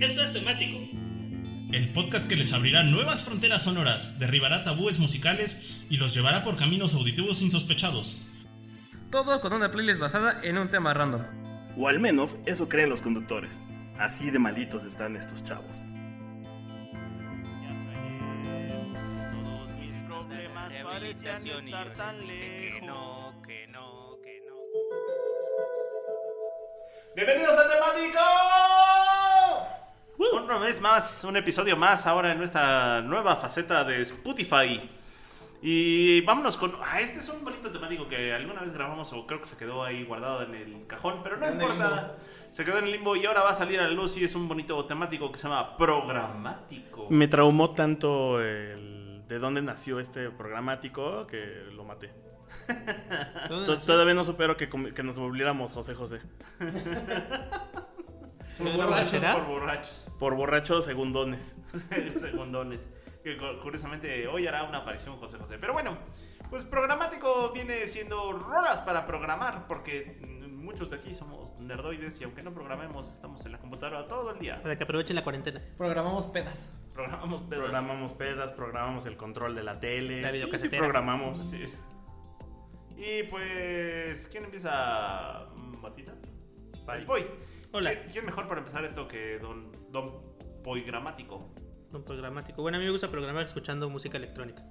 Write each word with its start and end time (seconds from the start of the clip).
Esto 0.00 0.22
es 0.22 0.32
temático. 0.32 0.78
El 1.72 1.92
podcast 1.92 2.28
que 2.28 2.36
les 2.36 2.52
abrirá 2.52 2.84
nuevas 2.84 3.24
fronteras 3.24 3.64
sonoras, 3.64 4.16
derribará 4.20 4.62
tabúes 4.62 5.00
musicales 5.00 5.58
y 5.90 5.96
los 5.96 6.14
llevará 6.14 6.44
por 6.44 6.56
caminos 6.56 6.94
auditivos 6.94 7.42
insospechados. 7.42 8.20
Todo 9.10 9.40
con 9.40 9.52
una 9.52 9.72
playlist 9.72 9.98
basada 9.98 10.38
en 10.44 10.56
un 10.56 10.70
tema 10.70 10.94
random. 10.94 11.22
O 11.76 11.88
al 11.88 11.98
menos 11.98 12.38
eso 12.46 12.68
creen 12.68 12.90
los 12.90 13.02
conductores. 13.02 13.60
Así 13.98 14.30
de 14.30 14.38
malitos 14.38 14.84
están 14.84 15.16
estos 15.16 15.42
chavos. 15.42 15.82
Todos 19.32 19.68
mis 19.80 19.96
problemas 20.04 20.72
parecían 20.84 21.44
estar 21.44 21.94
tan 21.96 22.24
lejos. 22.24 22.80
Que 22.80 22.86
no, 22.86 23.42
que 23.44 23.66
no, 23.66 24.18
que 24.22 24.40
no. 24.46 24.54
¡Bienvenidos 27.16 27.58
a 27.58 27.68
Temático! 27.68 28.67
Una 30.48 30.56
vez 30.58 30.80
más, 30.80 31.24
un 31.24 31.36
episodio 31.36 31.76
más 31.76 32.06
ahora 32.06 32.32
en 32.32 32.38
nuestra 32.38 33.02
nueva 33.02 33.36
faceta 33.36 33.84
de 33.84 34.00
Spotify. 34.00 34.80
Y 35.60 36.22
vámonos 36.22 36.56
con. 36.56 36.72
Ah, 36.82 37.00
este 37.02 37.18
es 37.18 37.28
un 37.28 37.44
bonito 37.44 37.70
temático 37.70 38.08
que 38.08 38.32
alguna 38.32 38.62
vez 38.62 38.72
grabamos 38.72 39.12
o 39.12 39.26
creo 39.26 39.40
que 39.40 39.46
se 39.46 39.58
quedó 39.58 39.84
ahí 39.84 40.04
guardado 40.04 40.42
en 40.44 40.54
el 40.54 40.86
cajón, 40.86 41.20
pero 41.22 41.36
no 41.36 41.50
importa. 41.50 42.16
Se 42.50 42.64
quedó 42.64 42.78
en 42.78 42.86
el 42.86 42.92
limbo 42.92 43.14
y 43.14 43.26
ahora 43.26 43.42
va 43.42 43.50
a 43.50 43.54
salir 43.54 43.78
a 43.78 43.82
la 43.82 43.90
luz 43.90 44.16
y 44.16 44.24
es 44.24 44.34
un 44.34 44.48
bonito 44.48 44.82
temático 44.86 45.30
que 45.30 45.36
se 45.36 45.48
llama 45.48 45.76
Programático. 45.76 47.08
Me 47.10 47.28
traumó 47.28 47.72
tanto 47.74 48.40
el 48.40 49.24
de 49.28 49.38
dónde 49.38 49.60
nació 49.60 50.00
este 50.00 50.30
programático 50.30 51.26
que 51.26 51.64
lo 51.74 51.84
maté. 51.84 52.10
To- 53.48 53.78
Todavía 53.80 54.14
no 54.14 54.24
supero 54.24 54.56
que, 54.56 54.70
que 54.70 55.02
nos 55.02 55.18
volviéramos 55.18 55.74
José 55.74 55.94
José. 55.94 56.20
¿Por 58.58 58.72
borrachera? 58.76 59.34
Por 59.34 59.46
borrachos. 59.46 60.10
Por 60.18 60.34
borrachos 60.34 60.84
segundones. 60.84 61.56
segundones. 62.16 62.88
Que 63.22 63.36
curiosamente 63.62 64.26
hoy 64.26 64.46
hará 64.46 64.64
una 64.64 64.78
aparición 64.78 65.16
José 65.16 65.38
José. 65.38 65.58
Pero 65.58 65.72
bueno, 65.72 65.98
pues 66.50 66.64
programático 66.64 67.52
viene 67.52 67.86
siendo 67.86 68.32
rolas 68.32 68.80
para 68.80 69.06
programar, 69.06 69.66
porque 69.66 70.18
muchos 70.50 70.90
de 70.90 70.96
aquí 70.96 71.14
somos 71.14 71.58
nerdoides 71.58 72.20
y 72.20 72.24
aunque 72.24 72.42
no 72.42 72.52
programemos, 72.52 73.12
estamos 73.12 73.44
en 73.46 73.52
la 73.52 73.58
computadora 73.58 74.06
todo 74.06 74.32
el 74.32 74.38
día. 74.38 74.62
Para 74.62 74.76
que 74.76 74.84
aprovechen 74.84 75.16
la 75.16 75.24
cuarentena. 75.24 75.60
Programamos 75.76 76.26
pedas. 76.28 76.58
Programamos 76.94 77.42
pedos. 77.42 77.62
Programamos 77.62 78.12
pedas, 78.12 78.52
programamos 78.52 79.06
el 79.06 79.16
control 79.16 79.54
de 79.54 79.62
la 79.62 79.78
tele. 79.78 80.20
La 80.20 80.32
Sí, 80.32 80.68
programamos. 80.68 81.38
Sí. 81.50 81.64
Y 82.96 83.22
pues, 83.24 84.26
¿quién 84.28 84.44
empieza? 84.44 85.46
¿Matita? 85.80 86.14
Bye. 86.84 87.04
Voy. 87.04 87.26
Hola. 87.72 87.90
¿Quién, 87.90 88.08
quién 88.12 88.26
mejor 88.26 88.48
para 88.48 88.60
empezar 88.60 88.84
esto 88.84 89.06
que 89.08 89.38
don, 89.38 89.72
don 89.90 90.12
Poy 90.62 90.82
Gramático? 90.82 91.52
Un 91.92 92.04
programático. 92.04 92.62
Bueno, 92.62 92.76
a 92.76 92.80
mí 92.80 92.86
me 92.86 92.92
gusta 92.92 93.10
programar 93.10 93.44
escuchando 93.44 93.88
música 93.88 94.18
electrónica. 94.18 94.62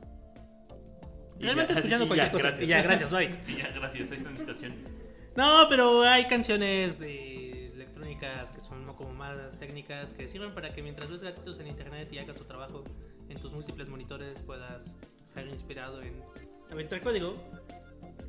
Y 1.39 1.43
Realmente 1.43 1.73
ya, 1.73 1.79
escuchando 1.79 2.05
y 2.05 2.07
cualquier 2.07 2.27
ya, 2.27 2.31
cosa. 2.31 2.47
gracias. 2.47 2.63
Y 2.63 2.67
ya, 2.67 2.81
gracias, 2.81 3.11
bye. 3.11 3.39
Y 3.47 3.57
ya, 3.57 3.69
gracias, 3.71 4.11
ahí 4.11 4.17
están 4.17 4.33
mis 4.33 4.43
canciones. 4.43 4.93
No, 5.35 5.65
pero 5.69 6.01
hay 6.01 6.25
canciones 6.27 6.99
de 6.99 7.67
electrónicas 7.73 8.51
que 8.51 8.59
son 8.59 8.85
como 8.95 9.13
más 9.13 9.59
técnicas 9.59 10.13
que 10.13 10.27
sirven 10.27 10.53
para 10.53 10.73
que 10.73 10.81
mientras 10.81 11.09
ves 11.09 11.21
gatitos 11.23 11.59
en 11.59 11.67
internet 11.67 12.11
y 12.11 12.17
hagas 12.17 12.35
tu 12.35 12.43
trabajo 12.45 12.83
en 13.29 13.39
tus 13.39 13.51
múltiples 13.51 13.87
monitores 13.89 14.41
puedas 14.41 14.95
estar 15.23 15.45
inspirado 15.47 16.01
en 16.01 16.23
aventar 16.71 17.01
código. 17.01 17.35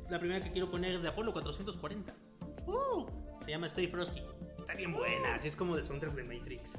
La 0.09 0.19
primera 0.19 0.43
que 0.43 0.51
quiero 0.51 0.69
poner 0.69 0.93
es 0.93 1.01
de 1.01 1.07
Apolo 1.09 1.31
440. 1.33 2.13
Uh, 2.67 3.05
se 3.43 3.51
llama 3.51 3.67
Stay 3.67 3.87
Frosty. 3.87 4.21
Está 4.69 4.77
bien 4.77 4.93
buena, 4.93 5.33
así 5.33 5.47
es 5.47 5.55
como 5.55 5.75
de 5.75 5.81
soundtrack 5.81 6.13
de 6.13 6.23
Matrix. 6.23 6.77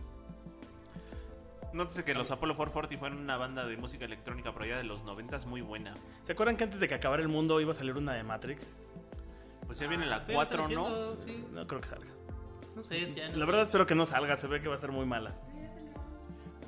Nótese 1.72 2.04
que 2.04 2.14
los 2.14 2.30
Apollo 2.30 2.54
440 2.56 3.00
fueron 3.00 3.18
una 3.18 3.36
banda 3.36 3.66
de 3.66 3.76
música 3.76 4.04
electrónica 4.04 4.52
por 4.52 4.62
allá 4.62 4.76
de 4.76 4.84
los 4.84 5.02
90 5.02 5.40
muy 5.46 5.60
buena. 5.60 5.94
¿Se 6.22 6.30
acuerdan 6.32 6.56
que 6.56 6.62
antes 6.62 6.78
de 6.78 6.86
que 6.86 6.94
acabara 6.94 7.20
el 7.20 7.26
mundo 7.28 7.60
iba 7.60 7.72
a 7.72 7.74
salir 7.74 7.96
una 7.96 8.12
de 8.14 8.22
Matrix? 8.22 8.72
Pues 9.66 9.80
ya 9.80 9.88
viene 9.88 10.06
la 10.06 10.20
Debe 10.20 10.34
4, 10.34 10.62
estar 10.62 10.76
¿no? 10.76 11.18
Sí, 11.18 11.44
No 11.50 11.66
creo 11.66 11.80
que 11.80 11.88
salga. 11.88 12.10
no 12.76 12.82
sé, 12.82 13.02
es 13.02 13.10
que 13.10 13.20
ya 13.22 13.28
no- 13.30 13.38
La 13.38 13.44
verdad 13.46 13.62
espero 13.62 13.86
que 13.86 13.96
no 13.96 14.04
salga, 14.06 14.36
se 14.36 14.46
ve 14.46 14.60
que 14.60 14.68
va 14.68 14.76
a 14.76 14.78
ser 14.78 14.92
muy 14.92 15.04
mala. 15.04 15.34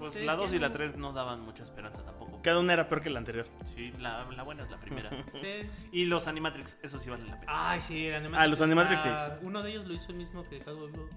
Pues 0.01 0.13
Sí, 0.15 0.25
la 0.25 0.33
es 0.33 0.39
2 0.39 0.51
que 0.51 0.57
y 0.57 0.59
la 0.59 0.69
no. 0.71 0.75
3 0.75 0.97
no 0.97 1.13
daban 1.13 1.41
mucha 1.43 1.63
esperanza 1.63 2.05
tampoco. 2.05 2.22
Cada 2.43 2.59
una 2.59 2.73
era 2.73 2.89
peor 2.89 3.03
que 3.03 3.11
la 3.11 3.19
anterior. 3.21 3.47
Sí, 3.75 3.93
la, 4.01 4.25
la 4.33 4.43
buena 4.43 4.65
es 4.65 4.71
la 4.71 4.79
primera. 4.79 5.11
Sí. 5.41 5.69
y 5.93 6.05
los 6.07 6.27
Animatrix, 6.27 6.77
eso 6.83 6.99
sí 6.99 7.09
valen 7.11 7.29
la 7.29 7.39
pena. 7.41 7.53
Ay, 7.71 7.81
sí, 7.81 8.07
el 8.07 8.15
Animatrix. 8.17 8.43
Ah, 8.45 8.47
los 8.49 8.61
Animatrix, 8.61 9.05
está- 9.07 9.39
Uno 9.43 9.63
de 9.63 9.71
ellos 9.71 9.87
lo 9.87 9.95
hizo 9.95 10.09
el 10.11 10.17
mismo 10.17 10.43
que 10.49 10.59
Cowboy 10.61 10.91
Bebop. 10.91 11.11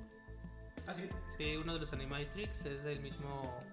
¿Ah, 0.88 0.94
sí? 0.94 1.03
Sí, 1.38 1.56
uno 1.56 1.74
de 1.74 1.80
los 1.80 1.91
Animatrix 1.94 2.63
es 2.66 2.86
el 2.86 3.00
mismo 3.00 3.63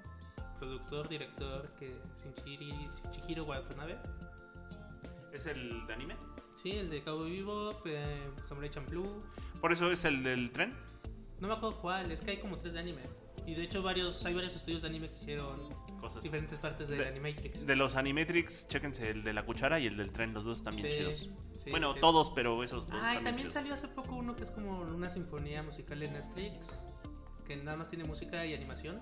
productor, 0.59 1.09
director 1.09 1.69
que 1.79 1.95
Shinichiri, 2.23 2.89
Shihiro 3.13 3.45
Watanabe. 3.45 3.99
¿Es 5.33 5.47
el 5.47 5.87
de 5.87 5.93
anime? 5.93 6.17
Sí, 6.63 6.73
el 6.73 6.91
de 6.91 7.03
Cowboy 7.03 7.37
Bebop, 7.37 7.87
eh, 7.87 8.31
Samurai 8.49 8.71
Champloo. 8.71 9.23
Por 9.61 9.73
eso 9.73 9.91
es 9.91 10.05
el 10.05 10.23
del 10.23 10.51
tren. 10.53 10.75
No 11.41 11.49
me 11.49 11.55
acuerdo 11.55 11.79
cuál, 11.81 12.11
es 12.13 12.21
que 12.21 12.33
hay 12.33 12.37
como 12.39 12.59
tres 12.59 12.75
de 12.75 12.81
anime. 12.81 13.03
Y 13.47 13.55
de 13.55 13.65
hecho 13.65 13.83
varios, 13.83 14.25
hay 14.25 14.35
varios 14.35 14.55
estudios 14.55 14.83
de 14.83 14.89
anime 14.89 15.09
que 15.09 15.15
hicieron 15.15 15.59
Cosas. 16.03 16.23
diferentes 16.23 16.59
partes 16.59 16.89
del 16.89 16.99
De- 16.99 17.09
Animatrix. 17.09 17.65
De 17.67 17.77
los 17.77 17.97
Animatrix, 17.97 18.69
chéquense 18.69 19.09
el 19.09 19.25
de 19.25 19.33
la 19.33 19.45
cuchara 19.47 19.81
y 19.81 19.87
el 19.87 19.97
del 19.97 20.13
tren, 20.13 20.35
los 20.35 20.45
dos 20.45 20.59
están 20.59 20.77
bien 20.77 20.93
Sí, 20.93 20.99
chidos. 20.99 21.17
sí, 21.65 21.71
bueno, 21.71 21.95
sí. 21.95 22.01
todos, 22.01 22.31
pero 22.35 22.63
esos 22.63 22.89
dos 22.91 23.01
Ah, 23.03 23.13
y 23.13 23.15
también 23.17 23.37
chidos. 23.39 23.53
salió 23.55 23.73
hace 23.73 23.89
poco 23.89 24.17
uno 24.17 24.37
que 24.37 24.43
es 24.43 24.51
como 24.51 24.81
una 24.81 25.09
sinfonía 25.09 25.63
musical 25.63 26.03
en 26.03 26.13
Netflix, 26.13 26.69
que 27.47 27.57
nada 27.57 27.77
más 27.79 27.89
tiene 27.89 28.05
música 28.05 28.45
y 28.45 28.53
animación. 28.55 29.01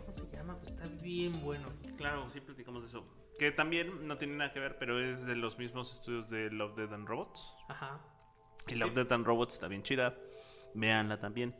¿Cómo 0.00 0.12
se 0.12 0.36
llama? 0.36 0.56
Pues 0.58 0.70
está 0.70 0.86
bien 1.02 1.40
bueno. 1.42 1.68
Claro, 1.96 2.28
sí 2.30 2.40
platicamos 2.40 2.82
de 2.82 2.88
eso. 2.88 3.06
Que 3.38 3.52
también 3.52 4.06
no 4.06 4.18
tiene 4.18 4.36
nada 4.36 4.52
que 4.52 4.60
ver, 4.60 4.76
pero 4.78 5.00
es 5.02 5.24
de 5.24 5.34
los 5.34 5.58
mismos 5.58 5.94
estudios 5.94 6.28
de 6.28 6.50
Love, 6.50 6.76
Dead 6.76 6.92
and 6.92 7.08
Robots. 7.08 7.40
Ajá. 7.68 7.98
Y 8.66 8.74
Love, 8.74 8.92
Dead 8.94 9.10
and 9.12 9.24
Robots 9.26 9.54
está 9.54 9.66
bien 9.66 9.82
chida. 9.82 10.14
Véanla 10.74 11.18
también. 11.18 11.54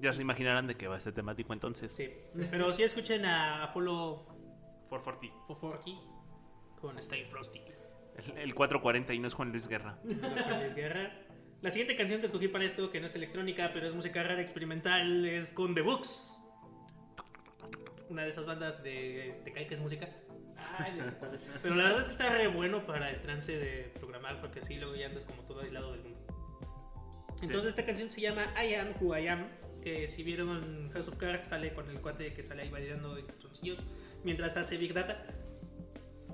Ya 0.00 0.12
se 0.12 0.22
imaginarán 0.22 0.66
de 0.66 0.76
qué 0.76 0.88
va 0.88 0.96
este 0.96 1.12
temático 1.12 1.52
entonces. 1.52 1.92
Sí. 1.92 2.10
Pero 2.50 2.72
sí 2.72 2.82
escuchen 2.82 3.24
a 3.26 3.64
Apolo 3.64 4.24
440. 4.88 5.36
440 5.46 6.20
con 6.80 6.98
Stay 6.98 7.24
Frosty. 7.24 7.60
El, 8.16 8.38
el 8.38 8.54
440 8.54 9.12
y 9.14 9.18
no 9.18 9.28
es 9.28 9.34
Juan 9.34 9.50
Luis 9.50 9.68
Guerra. 9.68 9.98
Con 10.02 10.60
Luis 10.60 10.74
Guerra. 10.74 11.10
La 11.62 11.70
siguiente 11.70 11.94
canción 11.94 12.20
que 12.20 12.26
escogí 12.26 12.48
para 12.48 12.64
esto, 12.64 12.90
que 12.90 13.00
no 13.00 13.06
es 13.06 13.14
electrónica, 13.14 13.70
pero 13.74 13.86
es 13.86 13.94
música 13.94 14.22
rara 14.22 14.40
experimental, 14.40 15.26
es 15.26 15.50
con 15.50 15.74
The 15.74 15.82
Books. 15.82 16.36
Una 18.08 18.22
de 18.22 18.30
esas 18.30 18.46
bandas 18.46 18.82
de. 18.82 19.40
¿Te 19.44 19.52
cae 19.52 19.66
que 19.66 19.74
es 19.74 19.80
música? 19.80 20.08
Ay. 20.56 21.00
Pero 21.62 21.74
la 21.74 21.84
verdad 21.84 22.00
es 22.00 22.06
que 22.06 22.12
está 22.12 22.30
re 22.30 22.48
bueno 22.48 22.86
para 22.86 23.10
el 23.10 23.20
trance 23.20 23.56
de 23.56 23.92
programar, 23.98 24.40
porque 24.40 24.60
así 24.60 24.76
luego 24.76 24.96
ya 24.96 25.06
andas 25.06 25.26
como 25.26 25.42
todo 25.42 25.60
aislado 25.60 25.92
del 25.92 26.02
mundo. 26.02 26.18
Entonces 27.42 27.70
esta 27.70 27.84
canción 27.84 28.10
se 28.10 28.22
llama 28.22 28.46
I 28.62 28.74
Am 28.74 28.94
Who 29.00 29.16
I 29.16 29.28
Am, 29.28 29.46
que 29.82 30.08
si 30.08 30.22
vieron 30.22 30.90
House 30.92 31.08
of 31.08 31.16
Cards 31.16 31.48
sale 31.48 31.72
con 31.72 31.88
el 31.90 32.00
cuate 32.00 32.32
que 32.34 32.42
sale 32.42 32.62
ahí 32.62 32.70
bailando 32.70 33.16
en 33.16 33.26
calzoncillos 33.26 33.78
mientras 34.24 34.56
hace 34.56 34.76
Big 34.76 34.94
Data. 34.94 35.24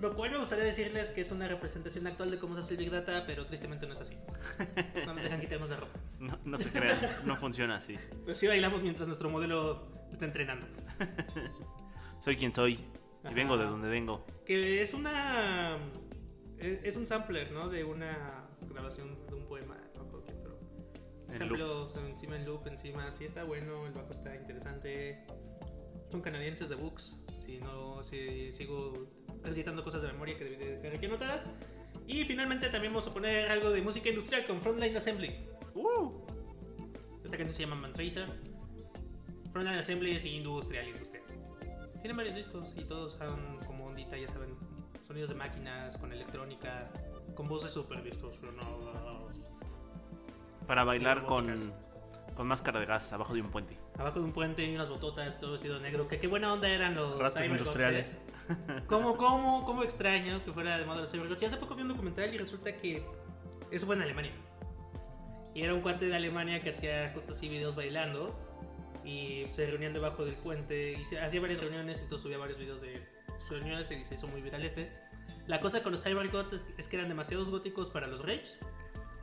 Lo 0.01 0.15
cual 0.15 0.31
me 0.31 0.39
gustaría 0.39 0.65
decirles 0.65 1.11
que 1.11 1.23
es 1.23 1.33
una 1.33 1.49
representación 1.49 2.07
actual 2.07 2.31
de 2.31 2.39
cómo 2.39 2.55
se 2.55 2.61
hace 2.61 2.73
el 2.75 2.79
Big 2.79 2.91
Data, 2.91 3.25
pero 3.27 3.47
tristemente 3.47 3.87
no 3.87 3.95
es 3.95 4.01
así. 4.03 4.15
No 5.07 5.15
nos 5.15 5.25
dejan 5.25 5.41
quitarnos 5.41 5.71
la 5.71 5.77
ropa. 5.77 5.99
No, 6.19 6.39
no 6.45 6.59
se 6.59 6.71
crean, 6.71 6.99
no 7.25 7.37
funciona 7.41 7.77
así. 7.77 7.97
Pero 8.25 8.37
sí 8.37 8.47
bailamos 8.47 8.83
mientras 8.83 9.09
nuestro 9.09 9.31
modelo 9.31 9.89
está 10.13 10.27
entrenando. 10.27 10.67
Soy 12.21 12.37
quien 12.37 12.53
soy 12.53 12.75
y 12.75 13.27
Ajá. 13.27 13.35
vengo 13.35 13.57
de 13.57 13.65
donde 13.65 13.89
vengo. 13.89 14.27
Que 14.45 14.81
es 14.83 14.93
una... 14.95 15.77
Es, 16.59 16.81
es 16.83 16.97
un 16.97 17.07
sampler, 17.07 17.53
¿no? 17.53 17.69
De 17.69 17.85
una 17.85 18.47
grabación 18.69 19.17
de 19.29 19.35
un 19.35 19.47
poema, 19.47 19.77
En 21.29 21.33
Samples 21.33 21.95
encima 22.09 22.37
en 22.37 22.45
loop, 22.45 22.67
encima. 22.67 23.11
Sí 23.11 23.25
está 23.25 23.45
bueno, 23.45 23.87
el 23.87 23.93
bajo 23.93 24.13
está 24.13 24.35
interesante. 24.35 25.25
Son 26.11 26.21
canadienses 26.21 26.69
de 26.69 26.77
Books. 26.77 27.17
Si 27.45 27.59
no, 27.59 28.03
si 28.03 28.53
sigo 28.53 29.09
recitando 29.43 29.83
cosas 29.83 30.03
de 30.03 30.09
memoria 30.09 30.37
que 30.37 30.45
debí 30.45 30.99
de 30.99 31.07
anotadas. 31.07 31.49
Y 32.07 32.25
finalmente 32.25 32.69
también 32.69 32.93
vamos 32.93 33.09
a 33.09 33.15
poner 33.15 33.51
algo 33.51 33.71
de 33.71 33.83
música 33.83 34.09
industrial 34.09 34.47
con 34.47 34.61
Frontline 34.61 34.97
Assembly. 34.97 35.35
Esta 37.25 37.37
canción 37.37 37.53
se 37.53 37.63
llama 37.63 37.77
Mantracer. 37.77 38.29
Frontline 39.53 39.79
Assembly 39.79 40.13
es 40.13 40.25
industrial, 40.25 40.89
industrial. 40.89 41.25
Tienen 42.01 42.17
varios 42.17 42.37
discos 42.37 42.73
y 42.77 42.85
todos 42.85 43.15
son 43.15 43.59
como 43.67 43.87
ondita, 43.87 44.17
ya 44.17 44.29
saben, 44.29 44.55
sonidos 45.07 45.31
de 45.31 45.35
máquinas, 45.35 45.97
con 45.97 46.13
electrónica, 46.13 46.89
con 47.35 47.49
voces 47.49 47.73
súper 47.73 48.03
distorsionadas. 48.05 49.35
Para 50.67 50.85
bailar 50.85 51.25
con, 51.25 51.73
con 52.35 52.47
máscara 52.47 52.81
de 52.81 52.87
gas 52.87 53.13
abajo 53.13 53.35
de 53.35 53.41
un 53.41 53.51
puente. 53.51 53.79
Abajo 53.99 54.21
de 54.21 54.27
un 54.27 54.33
puente 54.33 54.65
y 54.65 54.75
unas 54.75 54.89
bototas, 54.89 55.39
todo 55.39 55.53
vestido 55.53 55.81
negro. 55.81 56.07
Que 56.09 56.19
qué 56.19 56.27
buena 56.27 56.53
onda 56.53 56.69
eran 56.69 56.95
los 56.95 57.19
Rastas 57.19 57.45
Cybergods, 57.45 57.69
industriales. 57.69 58.23
¿eh? 58.49 58.83
¿Cómo, 58.87 59.17
cómo, 59.17 59.65
cómo 59.65 59.83
extraño 59.83 60.45
que 60.45 60.53
fuera 60.53 60.79
de 60.79 60.85
moda 60.85 61.01
los 61.01 61.11
Cybergods? 61.11 61.43
Y 61.43 61.47
hace 61.47 61.57
poco 61.57 61.75
vi 61.75 61.83
un 61.83 61.89
documental 61.89 62.33
y 62.35 62.39
resulta 62.39 62.77
que 62.77 63.05
eso 63.71 63.87
fue 63.87 63.97
en 63.97 64.03
Alemania. 64.03 64.33
Y 65.55 65.63
era 65.63 65.73
un 65.73 65.81
cuate 65.81 66.07
de 66.07 66.15
Alemania 66.15 66.61
que 66.61 66.71
hacía 66.71 67.11
justo 67.15 67.33
así 67.33 67.49
videos 67.49 67.75
bailando. 67.75 68.39
y 69.05 69.47
se 69.51 69.67
reunían 69.67 69.93
debajo 69.93 70.25
del 70.25 70.35
puente 70.35 70.93
y 71.01 71.05
se 71.05 71.21
hacía 71.21 71.41
varias 71.41 71.61
reuniones, 71.61 72.01
entonces 72.01 72.25
subía 72.25 72.39
varios 72.39 72.59
videos 72.59 72.81
de 72.81 73.07
sus 73.39 73.51
reuniones 73.51 73.89
y 73.91 74.05
se 74.05 74.15
hizo 74.17 74.27
muy 74.27 74.43
viral 74.43 74.65
este. 74.65 74.93
La 75.47 75.61
cosa 75.61 75.83
con 75.83 75.93
los 75.93 76.03
Cybergods 76.03 76.53
es, 76.53 76.67
es 76.77 76.89
que 76.89 76.97
eran 76.97 77.09
demasiados 77.09 77.49
góticos 77.49 77.89
para 77.89 78.09
los 78.09 78.21
rapes 78.21 78.59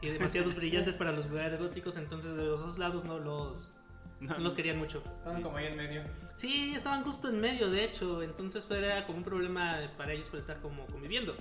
y 0.03 0.09
demasiados 0.09 0.55
brillantes 0.55 0.97
para 0.97 1.11
los 1.11 1.27
lugares 1.27 1.59
góticos, 1.59 1.97
entonces 1.97 2.35
de 2.35 2.43
los 2.43 2.61
dos 2.61 2.77
lados 2.77 3.05
no 3.05 3.19
los, 3.19 3.71
no 4.19 4.37
los 4.37 4.53
querían 4.53 4.77
mucho. 4.77 5.01
Estaban 5.17 5.41
como 5.41 5.57
ahí 5.57 5.67
en 5.67 5.77
medio. 5.77 6.03
Sí, 6.35 6.73
estaban 6.75 7.03
justo 7.03 7.29
en 7.29 7.39
medio, 7.39 7.69
de 7.71 7.83
hecho, 7.85 8.21
entonces 8.21 8.65
fue- 8.65 8.77
era 8.79 9.05
como 9.05 9.19
un 9.19 9.23
problema 9.23 9.79
para 9.97 10.13
ellos 10.13 10.29
por 10.29 10.39
estar 10.39 10.59
como 10.61 10.85
conviviendo. 10.87 11.35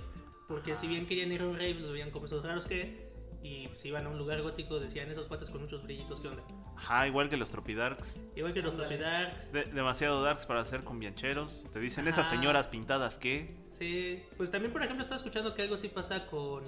Porque 0.47 0.75
si 0.75 0.87
bien 0.87 1.05
querían 1.07 1.31
ir 1.31 1.41
a 1.41 1.45
un 1.47 1.53
rave, 1.55 1.75
los 1.75 1.91
veían 1.91 2.11
como 2.11 2.25
esos 2.25 2.43
raros 2.43 2.65
que, 2.65 3.11
y 3.41 3.69
si 3.75 3.89
iban 3.89 4.05
a 4.05 4.09
un 4.09 4.17
lugar 4.17 4.41
gótico 4.41 4.79
decían 4.79 5.09
esos 5.09 5.27
patas 5.27 5.49
con 5.49 5.61
muchos 5.61 5.83
brillitos, 5.83 6.19
¿qué 6.21 6.27
onda? 6.29 6.43
Ajá, 6.77 7.07
igual 7.07 7.29
que 7.29 7.37
los 7.37 7.49
Tropidarks. 7.51 8.19
Igual 8.35 8.53
que 8.53 8.61
los. 8.61 8.73
Tropidarks. 8.73 9.51
De- 9.51 9.65
demasiado 9.65 10.21
darks 10.23 10.45
para 10.45 10.63
ser 10.65 10.83
conviancheros. 10.83 11.65
Te 11.71 11.79
dicen 11.79 12.07
esas 12.07 12.27
señoras 12.27 12.67
pintadas 12.67 13.17
que. 13.17 13.55
Sí, 13.71 14.23
pues 14.37 14.51
también 14.51 14.71
por 14.73 14.81
ejemplo 14.83 15.01
estaba 15.01 15.17
escuchando 15.17 15.53
que 15.55 15.61
algo 15.63 15.75
así 15.75 15.87
pasa 15.87 16.27
con, 16.27 16.63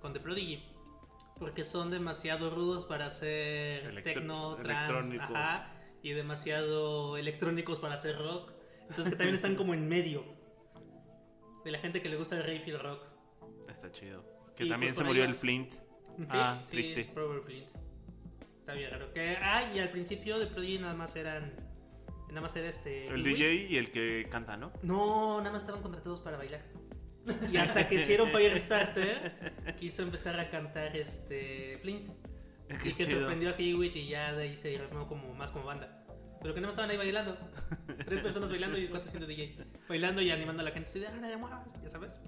con 0.00 0.12
The 0.12 0.20
Prodigy. 0.20 0.62
Porque 1.38 1.64
son 1.64 1.90
demasiado 1.90 2.50
rudos 2.50 2.84
para 2.84 3.06
hacer 3.06 3.86
Electro- 3.86 4.02
techno, 4.14 4.56
trans, 4.56 5.18
ajá, 5.18 5.72
y 6.02 6.10
demasiado 6.12 7.16
electrónicos 7.16 7.78
para 7.78 7.94
hacer 7.96 8.16
rock. 8.18 8.52
Entonces 8.82 9.08
que 9.10 9.16
también 9.16 9.34
están 9.34 9.56
como 9.56 9.74
en 9.74 9.88
medio 9.88 10.24
de 11.64 11.70
la 11.72 11.78
gente 11.78 12.00
que 12.02 12.08
le 12.08 12.16
gusta 12.16 12.36
el 12.36 12.42
rave 12.42 12.62
y 12.66 12.70
el 12.70 12.78
rock. 12.78 13.02
Está 13.68 13.90
chido. 13.90 14.24
Que 14.54 14.64
Y, 14.64 14.68
también 14.68 14.92
pues, 14.92 14.98
se 14.98 15.04
murió 15.04 15.24
el. 15.24 15.34
Flint. 15.34 15.72
Sí, 15.72 15.80
Ah, 16.30 16.60
sí, 16.64 16.70
triste. 16.70 17.10
Robert 17.14 17.44
Flint. 17.44 17.68
Está 18.60 18.74
bien 18.74 18.90
raro. 18.90 19.12
Que, 19.12 19.36
ah, 19.42 19.72
y 19.74 19.78
al 19.80 19.90
principio 19.90 20.38
de 20.38 20.46
Prodigy 20.46 20.78
nada 20.78 20.94
más 20.94 21.16
eran. 21.16 21.52
Nada 22.28 22.40
más 22.42 22.54
era 22.56 22.68
este. 22.68 23.08
El. 23.08 23.22
DJ 23.24 23.54
y 23.70 23.76
el 23.76 23.90
que 23.90 24.28
canta, 24.30 24.56
¿no? 24.56 24.72
No, 24.82 25.38
nada 25.38 25.50
más 25.52 25.62
estaban 25.62 25.82
contratados 25.82 26.20
para 26.20 26.36
bailar. 26.36 26.62
Y 27.50 27.56
hasta 27.56 27.88
que 27.88 27.96
hicieron 27.96 28.30
Firestarter, 28.30 29.32
quiso 29.78 30.02
empezar 30.02 30.38
a 30.38 30.50
cantar 30.50 30.94
este 30.96 31.78
Flint. 31.80 32.08
Qué 32.82 32.88
y 32.88 32.92
que 32.92 33.04
chido. 33.04 33.20
sorprendió 33.20 33.50
a 33.50 33.54
Hewitt 33.58 33.96
y 33.96 34.08
ya 34.08 34.34
de 34.34 34.44
ahí 34.44 34.56
se 34.56 34.76
armó 34.76 35.06
como 35.06 35.34
más 35.34 35.52
como 35.52 35.64
banda. 35.64 36.04
Pero 36.40 36.54
que 36.54 36.60
más 36.60 36.70
estaban 36.70 36.90
ahí 36.90 36.96
bailando. 36.96 37.38
Tres 38.04 38.20
personas 38.20 38.50
bailando 38.50 38.78
y 38.78 38.88
cuatro 38.88 39.06
haciendo 39.06 39.26
DJ. 39.26 39.56
Bailando 39.88 40.20
y 40.20 40.30
animando 40.30 40.60
a 40.62 40.64
la 40.64 40.70
gente 40.72 40.88
así 40.88 41.00
de 41.00 41.08
ahora 41.08 41.28
ya 41.28 41.38
muévanse", 41.38 41.78
ya 41.82 41.90
sabes. 41.90 42.18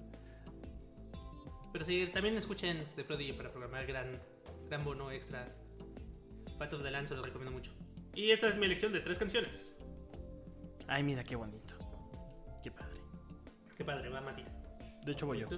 Pero 1.72 1.84
sí, 1.84 2.08
también 2.12 2.37
escuchen 2.37 2.87
The 2.96 3.04
Prodigy 3.04 3.34
para 3.34 3.50
programar 3.50 3.87
gran, 3.87 4.19
gran 4.70 4.84
bono 4.84 5.10
extra. 5.10 5.54
Fight 6.56 6.72
of 6.72 6.82
the 6.82 6.90
Land 6.90 7.08
se 7.08 7.14
lo 7.14 7.22
recomiendo 7.22 7.52
mucho. 7.52 7.72
Y 8.14 8.31
esta 8.31 8.48
es 8.48 8.56
mi 8.56 8.64
elección 8.64 8.93
de 8.94 9.00
tres 9.00 9.19
canciones. 9.19 9.76
Ay, 10.88 11.02
mira 11.02 11.22
qué 11.22 11.37
bonito. 11.37 11.75
Qué 12.62 12.70
padre. 12.70 13.00
Qué 13.76 13.84
padre, 13.84 14.08
va 14.08 14.22
Matita. 14.22 14.56
De 15.06 15.12
hecho 15.12 15.26
voy 15.26 15.38
yo. 15.41 15.49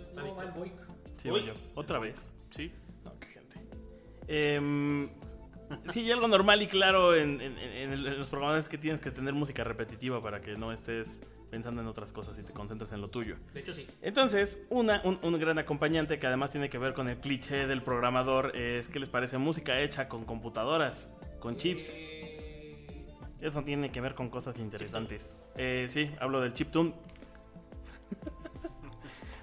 Sí, 1.16 1.30
voy 1.30 1.44
yo. 1.46 1.54
Otra 1.74 1.98
vez. 1.98 2.32
Sí. 2.50 2.70
No, 3.04 3.18
qué 3.18 3.26
gente. 3.26 3.58
Em, 4.28 5.08
sí, 5.90 6.02
y 6.02 6.12
algo 6.12 6.28
normal 6.28 6.62
y 6.62 6.66
claro 6.66 7.14
en, 7.16 7.40
en 7.40 8.18
los 8.18 8.28
programas 8.28 8.60
es 8.60 8.68
que 8.68 8.78
tienes 8.78 9.00
que 9.00 9.10
tener 9.10 9.34
música 9.34 9.64
repetitiva 9.64 10.22
para 10.22 10.40
que 10.40 10.56
no 10.56 10.70
estés 10.72 11.22
pensando 11.50 11.80
en 11.80 11.88
otras 11.88 12.12
cosas 12.12 12.38
y 12.38 12.42
te 12.42 12.52
concentres 12.52 12.92
en 12.92 13.00
lo 13.00 13.08
tuyo. 13.08 13.36
De 13.54 13.60
hecho, 13.60 13.72
sí. 13.72 13.86
Entonces, 14.02 14.60
una, 14.68 15.00
un, 15.04 15.18
un 15.22 15.38
gran 15.40 15.58
acompañante 15.58 16.18
que 16.18 16.26
además 16.26 16.50
tiene 16.50 16.68
que 16.68 16.76
ver 16.76 16.92
con 16.92 17.08
el 17.08 17.16
cliché 17.18 17.66
del 17.66 17.82
programador 17.82 18.54
es 18.54 18.88
que 18.88 19.00
les 19.00 19.08
parece 19.08 19.38
música 19.38 19.80
hecha 19.80 20.08
con 20.10 20.24
computadoras, 20.26 21.10
con 21.40 21.56
chips. 21.56 21.94
Eh, 21.96 23.06
Eso 23.40 23.64
tiene 23.64 23.90
que 23.90 24.02
ver 24.02 24.14
con 24.14 24.28
cosas 24.28 24.58
interesantes. 24.58 25.36
Eh, 25.56 25.86
sí, 25.88 26.10
hablo 26.20 26.42
del 26.42 26.52
chiptune. 26.52 26.92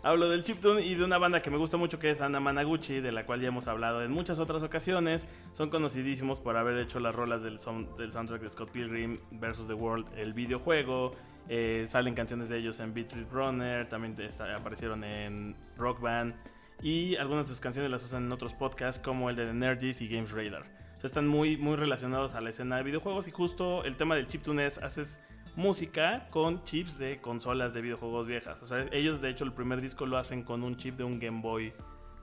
Hablo 0.06 0.30
del 0.30 0.44
chiptune 0.44 0.81
y 0.81 0.94
de 0.94 1.04
una 1.04 1.18
banda 1.18 1.42
que 1.42 1.50
me 1.50 1.57
gusta 1.57 1.78
mucho 1.78 1.98
que 1.98 2.12
es 2.12 2.22
Anna 2.22 2.40
Managuchi, 2.40 3.02
de 3.02 3.12
la 3.12 3.25
cual 3.25 3.42
ya 3.42 3.48
hemos 3.48 3.68
hablado 3.68 4.04
en 4.04 4.12
muchas 4.12 4.38
otras 4.38 4.62
ocasiones. 4.62 5.25
Son 5.52 5.72
conocidísimos 5.72 6.40
por 6.40 6.57
haber 6.57 6.78
hecho 6.78 7.00
las 7.00 7.16
rolas 7.16 7.42
del, 7.42 7.57
soundtrack 7.57 8.42
de 8.42 8.50
Scott 8.52 8.69
Pilgrim 8.69 9.18
vs. 9.31 9.66
The 9.66 9.74
World, 9.74 10.07
el 10.16 10.34
videojuego. 10.34 11.16
Eh, 11.50 11.88
salen 11.90 12.13
canciones 12.13 12.50
de 12.50 12.60
ellos 12.60 12.80
en 12.80 12.94
Beat 12.94 13.13
Runner, 13.31 13.90
también 13.90 14.16
aparecieron 14.56 15.04
en 15.04 15.56
Rock 15.75 16.00
Band. 16.02 16.36
Y 16.84 17.16
algunas 17.16 17.48
de 17.48 17.54
sus 17.54 17.60
canciones 17.60 17.90
las 17.90 18.06
usan 18.06 18.25
en 18.25 18.31
otros 18.31 18.54
podcasts 18.54 19.02
como 19.04 19.31
el 19.31 19.36
de 19.36 19.48
The 19.48 19.54
Nerdies 19.54 20.02
y 20.02 20.07
Games 20.07 20.31
Radar. 20.31 20.62
O 20.98 21.00
sea, 21.00 21.07
están 21.07 21.28
muy, 21.28 21.57
muy 21.57 21.78
relacionados 21.78 22.36
a 22.36 22.42
la 22.42 22.52
escena 22.52 22.78
de 22.78 22.84
videojuegos 22.84 23.28
y 23.28 23.31
justo 23.31 23.84
el 23.84 23.96
tema 23.96 24.16
del 24.16 24.28
chiptune 24.28 24.68
es 24.68 24.78
haces 24.78 25.19
música 25.56 26.28
con 26.31 26.63
chips 26.63 26.98
de 26.98 27.19
consolas 27.22 27.74
de 27.74 27.81
videojuegos 27.81 28.28
viejas. 28.28 28.62
O 28.62 28.66
sea, 28.66 28.86
ellos 28.92 29.22
de 29.22 29.30
hecho 29.30 29.44
el 29.44 29.54
primer 29.54 29.81
disco 29.81 30.06
lo 30.06 30.18
hacen 30.18 30.44
con 30.44 30.63
un 30.63 30.78
chip 30.78 30.98
de 30.98 31.04
un 31.04 31.19
Game 31.19 31.42
Boy 31.42 31.74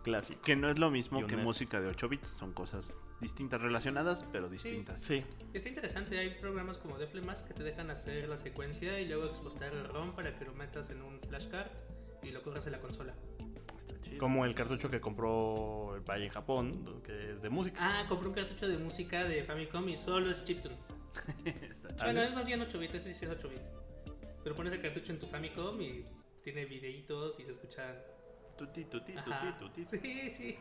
clásico. 0.02 0.42
Que 0.42 0.56
no 0.56 0.68
es 0.68 0.78
lo 0.78 0.90
mismo 0.90 1.26
que 1.26 1.36
NES. 1.36 1.44
música 1.44 1.80
de 1.80 1.88
8 1.88 2.08
bits. 2.08 2.28
Son 2.28 2.52
cosas 2.52 2.98
distintas, 3.20 3.60
relacionadas, 3.60 4.26
pero 4.32 4.48
distintas. 4.48 5.00
Sí, 5.00 5.24
Está 5.54 5.68
interesante, 5.68 6.18
hay 6.18 6.30
programas 6.40 6.78
como 6.78 6.98
Deflemas 6.98 7.42
que 7.42 7.54
te 7.54 7.62
dejan 7.62 7.90
hacer 7.90 8.28
la 8.28 8.36
secuencia 8.36 9.00
y 9.00 9.06
luego 9.06 9.26
exportar 9.26 9.72
el 9.72 9.84
ROM 9.84 10.12
para 10.12 10.36
que 10.36 10.44
lo 10.44 10.54
metas 10.54 10.90
en 10.90 11.02
un 11.02 11.20
flashcard 11.20 11.68
y 12.22 12.30
lo 12.30 12.42
corras 12.42 12.66
en 12.66 12.72
la 12.72 12.80
consola. 12.80 13.14
como 14.18 14.44
el 14.44 14.54
cartucho 14.54 14.90
que 14.90 15.00
compró 15.00 15.94
el 15.94 16.02
Valle 16.02 16.26
en 16.26 16.30
Japón, 16.30 17.00
que 17.04 17.32
es 17.32 17.42
de 17.42 17.48
música. 17.48 17.78
Ah, 17.80 18.04
compré 18.08 18.28
un 18.28 18.34
cartucho 18.34 18.68
de 18.68 18.76
música 18.76 19.24
de 19.24 19.42
Famicom 19.44 19.88
y 19.88 19.96
solo 19.96 20.30
es 20.30 20.44
chiptune. 20.44 20.76
Bueno, 21.98 22.22
es. 22.22 22.34
más 22.34 22.46
bien 22.46 22.60
8 22.60 22.78
bits, 22.78 22.94
ese 22.94 23.14
sí 23.14 23.24
es 23.24 23.30
8 23.30 23.48
bits. 23.48 23.62
Pero 24.42 24.56
pones 24.56 24.72
el 24.72 24.80
cartucho 24.82 25.12
en 25.12 25.18
tu 25.18 25.26
Famicom 25.26 25.80
y 25.80 26.04
tiene 26.42 26.64
videitos 26.64 27.38
y 27.38 27.44
se 27.44 27.52
escucha. 27.52 27.94
Tuti, 28.56 28.84
tuti, 28.84 29.12
tuti, 29.14 29.52
tuti. 29.58 29.84
Sí, 29.84 30.30
sí. 30.30 30.58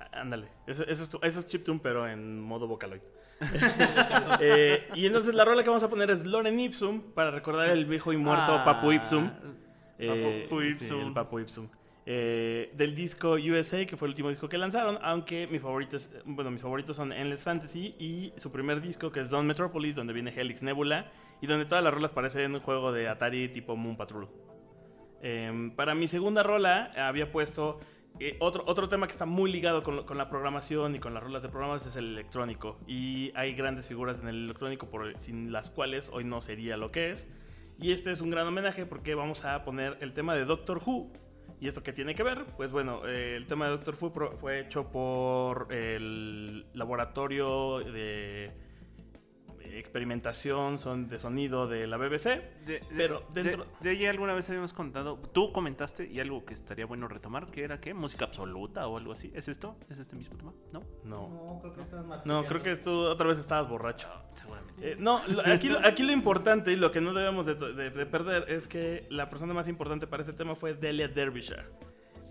Ah, 0.00 0.20
Ándale, 0.20 0.48
eso, 0.66 0.84
eso 0.86 1.02
es, 1.04 1.08
tu- 1.08 1.20
eso 1.22 1.40
es 1.40 1.46
chiptune 1.46 1.78
pero 1.82 2.06
en 2.08 2.40
modo 2.40 2.66
Vocaloid. 2.66 3.02
Eh, 4.40 4.88
y 4.94 5.06
entonces 5.06 5.34
la 5.34 5.44
rola 5.44 5.62
que 5.62 5.68
vamos 5.70 5.82
a 5.82 5.90
poner 5.90 6.10
es 6.10 6.24
Loren 6.24 6.58
Ipsum 6.58 7.12
para 7.12 7.30
recordar 7.30 7.68
el 7.70 7.84
viejo 7.84 8.12
y 8.12 8.16
muerto 8.16 8.52
Ah, 8.54 8.64
Papu 8.64 8.92
Ipsum. 8.92 9.30
Eh, 9.98 10.46
Papu 10.48 10.60
sí, 10.60 10.66
Ipsum. 10.68 11.00
el 11.08 11.12
Papu 11.12 11.38
Ipsum. 11.40 11.68
Eh, 12.06 12.70
del 12.74 12.94
disco 12.94 13.32
USA, 13.32 13.86
que 13.86 13.96
fue 13.96 14.08
el 14.08 14.10
último 14.10 14.28
disco 14.28 14.46
que 14.48 14.58
lanzaron, 14.58 14.98
aunque 15.00 15.46
mi 15.46 15.58
favorito 15.58 15.96
es- 15.96 16.10
bueno, 16.26 16.50
mis 16.50 16.60
favoritos 16.60 16.96
son 16.96 17.12
Endless 17.12 17.44
Fantasy 17.44 17.94
y 17.98 18.32
su 18.36 18.52
primer 18.52 18.82
disco 18.82 19.10
que 19.10 19.20
es 19.20 19.30
Dawn 19.30 19.46
Metropolis, 19.46 19.96
donde 19.96 20.12
viene 20.12 20.30
Helix 20.34 20.62
Nebula 20.62 21.10
y 21.40 21.46
donde 21.46 21.64
todas 21.64 21.82
las 21.82 21.94
rolas 21.94 22.12
parecen 22.12 22.54
un 22.54 22.60
juego 22.60 22.92
de 22.92 23.08
Atari 23.08 23.48
tipo 23.48 23.74
Moon 23.74 23.96
Patrol. 23.96 24.28
Em, 25.22 25.70
para 25.70 25.94
mi 25.94 26.06
segunda 26.06 26.42
rola 26.42 26.92
había 26.96 27.32
puesto 27.32 27.80
eh, 28.20 28.36
otro, 28.38 28.62
otro 28.66 28.88
tema 28.88 29.06
que 29.06 29.12
está 29.12 29.26
muy 29.26 29.50
ligado 29.50 29.82
con, 29.82 30.16
la 30.16 30.28
programación 30.28 30.94
y 30.94 31.00
con 31.00 31.14
las 31.14 31.22
rolas 31.22 31.42
de 31.42 31.48
programas 31.48 31.84
es 31.84 31.96
el 31.96 32.10
electrónico. 32.10 32.78
Y 32.86 33.32
hay 33.34 33.54
grandes 33.54 33.88
figuras 33.88 34.20
en 34.20 34.28
el 34.28 34.44
electrónico 34.44 34.88
sin 35.18 35.50
las 35.50 35.70
cuales 35.70 36.10
hoy 36.12 36.22
no 36.24 36.40
sería 36.40 36.76
lo 36.76 36.92
que 36.92 37.10
es. 37.10 37.32
Y 37.80 37.90
este 37.90 38.12
es 38.12 38.20
un 38.20 38.30
gran 38.30 38.46
homenaje 38.46 38.86
porque 38.86 39.16
vamos 39.16 39.44
a 39.44 39.64
poner 39.64 39.96
el 40.00 40.12
tema 40.12 40.34
de 40.36 40.44
Doctor 40.44 40.80
Who. 40.84 41.10
¿Y 41.64 41.68
esto 41.68 41.82
qué 41.82 41.94
tiene 41.94 42.14
que 42.14 42.22
ver? 42.22 42.44
Pues 42.58 42.72
bueno, 42.72 43.08
eh, 43.08 43.36
el 43.36 43.46
tema 43.46 43.64
de 43.64 43.70
Doctor 43.70 43.96
Who 43.98 44.36
fue 44.38 44.60
hecho 44.60 44.92
por 44.92 45.72
el 45.72 46.66
laboratorio 46.74 47.78
de 47.78 48.52
experimentación 49.72 50.78
son 50.78 51.08
de 51.08 51.18
sonido 51.18 51.66
de 51.66 51.86
la 51.86 51.96
BBC. 51.96 52.24
De, 52.24 52.40
de- 52.66 52.82
Pero 52.96 53.22
de- 53.32 53.42
dentro- 53.42 53.66
De, 53.80 53.92
ella 53.92 54.10
alguna 54.10 54.34
vez 54.34 54.48
habíamos 54.48 54.72
contado. 54.72 55.18
Tú 55.32 55.52
comentaste 55.52 56.06
y 56.06 56.20
algo 56.20 56.44
que 56.44 56.54
estaría 56.54 56.86
bueno 56.86 57.08
retomar, 57.08 57.46
que 57.50 57.64
era 57.64 57.80
qué? 57.80 57.94
Música 57.94 58.24
absoluta 58.26 58.86
o 58.86 58.96
algo 58.98 59.12
así. 59.12 59.30
¿Es 59.34 59.48
esto? 59.48 59.76
¿Es 59.88 59.98
este 59.98 60.16
mismo 60.16 60.36
tema? 60.36 60.52
¿No? 60.72 60.82
No. 61.04 61.28
No, 61.28 61.58
creo 61.60 61.72
que 61.74 61.80
estás. 61.82 62.26
No, 62.26 62.44
creo 62.46 62.62
que 62.62 62.76
tú 62.76 62.92
otra 63.06 63.26
vez 63.28 63.38
estabas 63.38 63.68
borracho. 63.68 64.08
Seguramente. 64.34 64.92
Eh, 64.92 64.96
no, 64.98 65.20
lo- 65.28 65.46
aquí, 65.46 65.68
lo- 65.68 65.78
aquí 65.84 66.02
lo 66.02 66.12
importante 66.12 66.72
y 66.72 66.76
lo 66.76 66.90
que 66.90 67.00
no 67.00 67.12
debemos 67.12 67.46
de, 67.46 67.54
de- 67.54 67.90
de 67.90 68.06
perder 68.06 68.46
es 68.48 68.68
que 68.68 69.06
la 69.10 69.30
persona 69.30 69.54
más 69.54 69.68
importante 69.68 70.06
para 70.06 70.22
este 70.22 70.32
tema 70.34 70.54
fue 70.54 70.74
Delia 70.74 71.08
Derbyshire. 71.08 71.64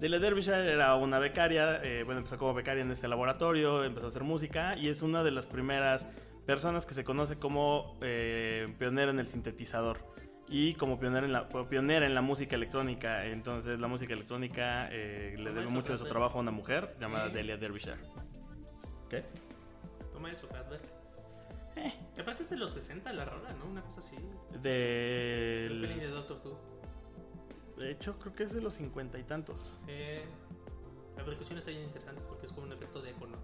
Delia 0.01 0.19
Derbyshire 0.19 0.71
era 0.73 0.95
una 0.95 1.19
becaria, 1.19 1.79
eh, 1.83 2.03
bueno, 2.03 2.17
empezó 2.19 2.37
como 2.37 2.53
becaria 2.53 2.81
en 2.81 2.91
este 2.91 3.07
laboratorio, 3.07 3.83
empezó 3.85 4.07
a 4.07 4.09
hacer 4.09 4.23
música 4.23 4.75
y 4.75 4.89
es 4.89 5.01
una 5.01 5.23
de 5.23 5.31
las 5.31 5.47
primeras 5.47 6.07
personas 6.45 6.85
que 6.85 6.93
se 6.93 7.03
conoce 7.03 7.37
como 7.37 7.97
eh, 8.01 8.73
pionera 8.77 9.11
en 9.11 9.19
el 9.19 9.27
sintetizador 9.27 9.99
y 10.47 10.73
como 10.75 10.99
pionera 10.99 11.25
en 11.25 11.33
la, 11.33 11.49
pionera 11.69 12.05
en 12.05 12.13
la 12.13 12.21
música 12.21 12.55
electrónica. 12.55 13.25
Entonces 13.25 13.79
la 13.79 13.87
música 13.87 14.13
electrónica 14.13 14.89
eh, 14.91 15.35
le 15.37 15.53
debe 15.53 15.67
mucho 15.67 15.93
de 15.93 15.99
su 15.99 16.05
trabajo 16.05 16.37
a 16.37 16.41
una 16.41 16.51
mujer 16.51 16.95
llamada 16.99 17.27
Sí. 17.27 17.33
Delia 17.33 17.57
Derbyshire. 17.57 17.97
¿Qué? 19.09 19.23
Toma 20.11 20.31
eso, 20.31 20.47
Cadver. 20.47 20.81
Eh. 21.75 21.93
Aparte 22.19 22.43
es 22.43 22.49
de 22.51 22.57
los 22.57 22.71
60 22.71 23.11
la 23.13 23.25
rola, 23.25 23.51
¿no? 23.53 23.65
Una 23.65 23.81
cosa 23.81 23.99
así. 23.99 24.15
El 24.53 24.61
Del... 24.61 25.83
opening 25.85 26.01
de 26.01 26.07
Doctor 26.07 26.41
Who. 26.45 26.59
De 27.77 27.91
hecho, 27.91 28.19
creo 28.19 28.35
que 28.35 28.43
es 28.43 28.53
de 28.53 28.61
los 28.61 28.75
cincuenta 28.75 29.17
y 29.17 29.23
tantos. 29.23 29.77
Sí. 29.87 30.21
La 31.17 31.25
percusión 31.25 31.57
está 31.57 31.71
bien 31.71 31.83
interesante 31.83 32.21
porque 32.27 32.45
es 32.45 32.51
como 32.51 32.67
un 32.67 32.73
efecto 32.73 33.01
de 33.01 33.11
eco, 33.11 33.27
¿no? 33.27 33.37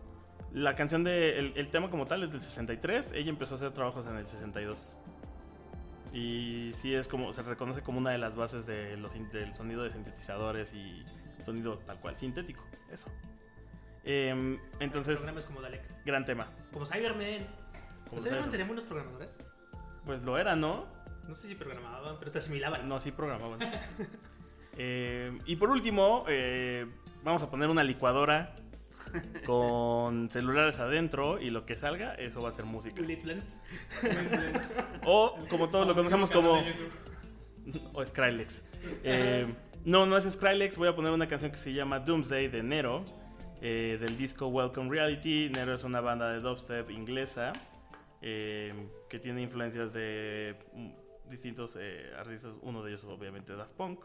La 0.53 0.75
canción 0.75 1.03
de. 1.03 1.37
El, 1.37 1.53
el 1.55 1.69
tema 1.69 1.89
como 1.89 2.05
tal 2.07 2.23
es 2.23 2.31
del 2.31 2.41
63. 2.41 3.11
Ella 3.13 3.29
empezó 3.29 3.53
a 3.53 3.57
hacer 3.57 3.71
trabajos 3.71 4.07
en 4.07 4.17
el 4.17 4.25
62. 4.25 4.97
Y 6.13 6.69
sí 6.73 6.95
es 6.95 7.07
como. 7.07 7.33
Se 7.33 7.43
reconoce 7.43 7.81
como 7.81 7.99
una 7.99 8.11
de 8.11 8.17
las 8.17 8.35
bases 8.35 8.65
de 8.65 8.97
los, 8.97 9.13
del 9.31 9.53
sonido 9.53 9.83
de 9.83 9.91
sintetizadores 9.91 10.73
y 10.73 11.03
sonido 11.43 11.77
tal 11.79 11.99
cual, 11.99 12.17
sintético. 12.17 12.63
Eso. 12.91 13.07
Em, 14.03 14.57
entonces, 14.79 15.17
Programas 15.17 15.45
como 15.45 15.61
Dalek. 15.61 15.83
gran 16.05 16.25
tema. 16.25 16.47
Como 16.73 16.85
Cybermen. 16.85 17.45
Como 18.05 18.15
¿Los 18.15 18.23
Cybermen 18.23 18.23
Cybermen. 18.23 18.51
serían 18.51 18.67
buenos 18.67 18.85
programadores? 18.85 19.37
Pues 20.05 20.23
lo 20.23 20.37
era, 20.39 20.55
¿no? 20.55 20.87
No 21.27 21.33
sé 21.35 21.47
si 21.47 21.53
programaban, 21.53 22.15
pero 22.17 22.31
te 22.31 22.39
asimilaban. 22.39 22.87
No, 22.87 22.99
sí 22.99 23.11
programaban. 23.11 23.59
Eh, 24.81 25.37
y 25.45 25.57
por 25.57 25.71
último, 25.71 26.23
eh, 26.29 26.85
vamos 27.21 27.43
a 27.43 27.49
poner 27.49 27.67
una 27.69 27.83
licuadora 27.83 28.55
con 29.45 30.29
celulares 30.29 30.79
adentro 30.79 31.39
y 31.39 31.49
lo 31.49 31.65
que 31.65 31.75
salga, 31.75 32.13
eso 32.15 32.41
va 32.41 32.49
a 32.49 32.51
ser 32.51 32.65
música. 32.65 33.01
O 35.05 35.35
como 35.49 35.69
todos 35.69 35.87
lo 35.87 35.95
conocemos 35.95 36.29
como... 36.29 36.63
o 37.93 38.05
Skrillex. 38.05 38.65
Eh, 39.03 39.47
no, 39.85 40.05
no 40.05 40.17
es 40.17 40.31
Skrillex, 40.31 40.77
voy 40.77 40.87
a 40.87 40.95
poner 40.95 41.11
una 41.11 41.27
canción 41.27 41.51
que 41.51 41.57
se 41.57 41.73
llama 41.73 41.99
Doomsday 41.99 42.47
de 42.47 42.63
Nero, 42.63 43.05
eh, 43.61 43.97
del 43.99 44.17
disco 44.17 44.47
Welcome 44.47 44.89
Reality. 44.89 45.49
Nero 45.49 45.73
es 45.73 45.83
una 45.83 46.01
banda 46.01 46.31
de 46.31 46.39
dubstep 46.39 46.89
inglesa 46.91 47.53
eh, 48.21 48.73
que 49.09 49.19
tiene 49.19 49.41
influencias 49.41 49.93
de 49.93 50.55
mm, 50.73 51.29
distintos 51.29 51.77
artistas, 52.17 52.55
uno 52.61 52.83
de 52.83 52.91
ellos 52.91 53.03
obviamente 53.05 53.55
Daft 53.55 53.73
Punk. 53.73 53.99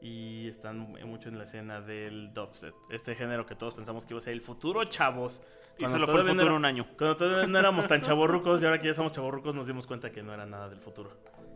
Y 0.00 0.46
están 0.48 0.78
mucho 0.78 1.28
en 1.28 1.38
la 1.38 1.44
escena 1.44 1.80
del 1.80 2.32
dubstep, 2.32 2.72
este 2.90 3.14
género 3.16 3.44
que 3.46 3.56
todos 3.56 3.74
pensamos 3.74 4.06
que 4.06 4.12
iba 4.14 4.18
a 4.18 4.22
ser 4.22 4.32
el 4.32 4.40
futuro, 4.40 4.84
chavos. 4.84 5.42
Y 5.76 5.82
Cuando 5.82 5.98
solo 5.98 6.06
fue 6.06 6.20
el 6.20 6.26
futuro 6.28 6.46
era- 6.46 6.54
un 6.54 6.64
año. 6.64 6.86
Cuando 6.96 7.16
todavía 7.16 7.46
no 7.48 7.58
éramos 7.58 7.88
tan 7.88 8.00
chavorrucos 8.02 8.62
y 8.62 8.64
ahora 8.64 8.80
que 8.80 8.86
ya 8.88 8.94
somos 8.94 9.10
chavorrucos 9.12 9.54
nos 9.56 9.66
dimos 9.66 9.86
cuenta 9.86 10.10
que 10.12 10.22
no 10.22 10.32
era 10.32 10.46
nada 10.46 10.68
del 10.68 10.78
futuro. 10.80 11.10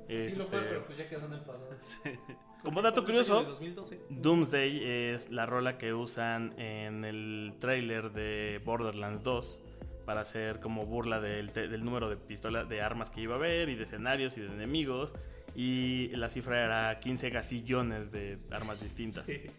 Sí 0.08 0.32
lo 0.36 0.46
fue, 0.46 0.58
Este, 0.58 0.68
pero 0.68 0.84
pues 0.86 0.98
ya 0.98 1.08
quedó 1.08 1.26
en 1.26 1.32
el 1.34 1.40
pasado. 1.40 1.68
como 2.64 2.82
dato 2.82 3.00
De 3.02 3.06
curioso, 3.06 3.42
2012. 3.44 4.00
Doomsday 4.10 4.84
es 5.12 5.30
la 5.30 5.46
rola 5.46 5.78
que 5.78 5.94
usan 5.94 6.58
en 6.58 7.04
el 7.04 7.54
trailer 7.60 8.10
de 8.12 8.60
Borderlands 8.64 9.22
2 9.22 9.62
para 10.04 10.20
hacer 10.22 10.60
como 10.60 10.86
burla 10.86 11.20
del, 11.20 11.50
te- 11.52 11.68
del 11.68 11.84
número 11.84 12.08
de 12.10 12.16
pistolas, 12.16 12.68
de 12.68 12.80
armas 12.82 13.10
que 13.10 13.20
iba 13.20 13.34
a 13.34 13.38
haber 13.38 13.68
y 13.68 13.74
de 13.76 13.84
escenarios 13.84 14.36
y 14.38 14.40
de 14.42 14.48
enemigos. 14.48 15.14
Y 15.54 16.08
la 16.16 16.28
cifra 16.28 16.64
era 16.64 16.98
15 16.98 17.30
gasillones 17.30 18.10
de 18.10 18.38
armas 18.50 18.80
distintas. 18.80 19.26
Sí. 19.26 19.42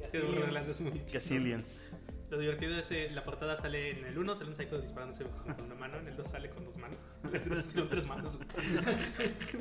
Es 0.00 0.08
que 0.08 0.18
es 0.18 0.80
muy 0.80 1.02
Gazillions. 1.12 1.86
Lo 2.30 2.38
divertido 2.38 2.76
es 2.78 2.86
que 2.86 3.10
la 3.10 3.24
portada 3.24 3.56
sale 3.56 3.98
en 3.98 4.04
el 4.04 4.18
1, 4.18 4.34
sale 4.36 4.50
un 4.50 4.54
psycho 4.54 4.78
disparándose 4.80 5.24
con 5.24 5.64
una 5.64 5.74
mano, 5.74 5.98
en 5.98 6.08
el 6.08 6.16
2 6.16 6.28
sale 6.28 6.50
con 6.50 6.64
dos 6.64 6.76
manos. 6.76 6.98
En 7.24 7.34
el 7.34 7.42
3 7.42 7.60
pusieron 7.62 7.88
tres 7.88 8.06
manos. 8.06 8.38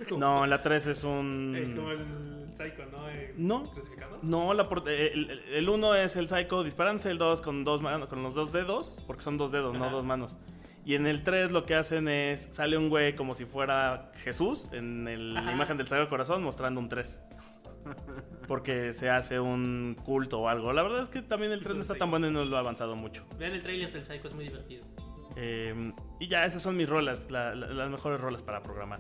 Como- 0.10 0.20
No, 0.20 0.46
la 0.46 0.62
3 0.62 0.88
es 0.88 1.00
eh, 1.00 1.02
como 1.04 1.20
un... 1.20 1.56
el 1.56 1.76
psycho, 2.56 2.86
¿no? 2.92 3.10
Eh, 3.10 3.34
No. 3.38 3.64
Crucificado. 3.72 4.20
No, 4.22 4.54
la 4.54 4.68
eh, 4.88 5.12
el, 5.14 5.30
el- 5.54 5.70
uno 5.70 5.94
es 5.96 6.16
el 6.16 6.28
Psycho 6.28 6.64
disparándose, 6.64 7.10
el 7.12 7.18
2 7.18 7.42
con, 7.42 7.64
dos 7.64 7.82
manos- 7.82 8.08
con 8.10 8.24
los 8.24 8.34
dos 8.36 8.52
dedos, 8.52 9.00
porque 9.08 9.22
son 9.24 9.38
dos 9.38 9.52
dedos, 9.52 9.74
no 9.78 9.86
Ajá. 9.86 9.94
dos 9.94 10.06
manos. 10.06 10.38
Y 10.86 10.94
en 10.96 11.08
el 11.08 11.24
3 11.24 11.52
lo 11.52 11.66
que 11.66 11.74
hacen 11.76 12.08
es, 12.08 12.50
sale 12.52 12.78
un 12.78 12.90
güey 12.90 13.16
como 13.16 13.34
si 13.34 13.46
fuera 13.46 14.12
Jesús 14.24 14.70
en 14.72 15.08
el- 15.08 15.34
la 15.34 15.52
imagen 15.52 15.78
del 15.78 15.88
Sagrado 15.88 16.10
Corazón 16.10 16.44
mostrando 16.44 16.80
un 16.80 16.90
3. 16.90 17.20
Porque 18.48 18.94
se 18.94 19.10
hace 19.10 19.40
un 19.40 19.96
culto 20.04 20.42
o 20.42 20.48
algo. 20.50 20.74
La 20.74 20.84
verdad 20.84 21.04
es 21.04 21.10
que 21.10 21.22
también 21.22 21.52
el 21.52 21.62
3 21.62 21.76
no 21.76 21.82
está 21.82 21.96
tan 21.96 22.10
bueno 22.12 22.28
y 22.28 22.32
no 22.32 22.46
lo 22.46 22.58
ha 22.58 22.60
avanzado 22.60 22.96
mucho. 22.96 23.26
Vean 23.38 23.54
el 23.54 23.62
trailer 23.64 23.92
del 23.92 24.06
psycho, 24.06 24.28
es 24.28 24.34
muy 24.34 24.46
divertido. 24.46 24.86
Eh, 25.36 25.92
y 26.20 26.28
ya, 26.28 26.46
esas 26.46 26.62
son 26.64 26.78
mis 26.78 26.88
rolas, 26.88 27.30
la- 27.30 27.54
la- 27.56 27.68
las 27.68 27.90
mejores 27.90 28.22
rolas 28.22 28.42
para 28.44 28.62
programar. 28.64 29.00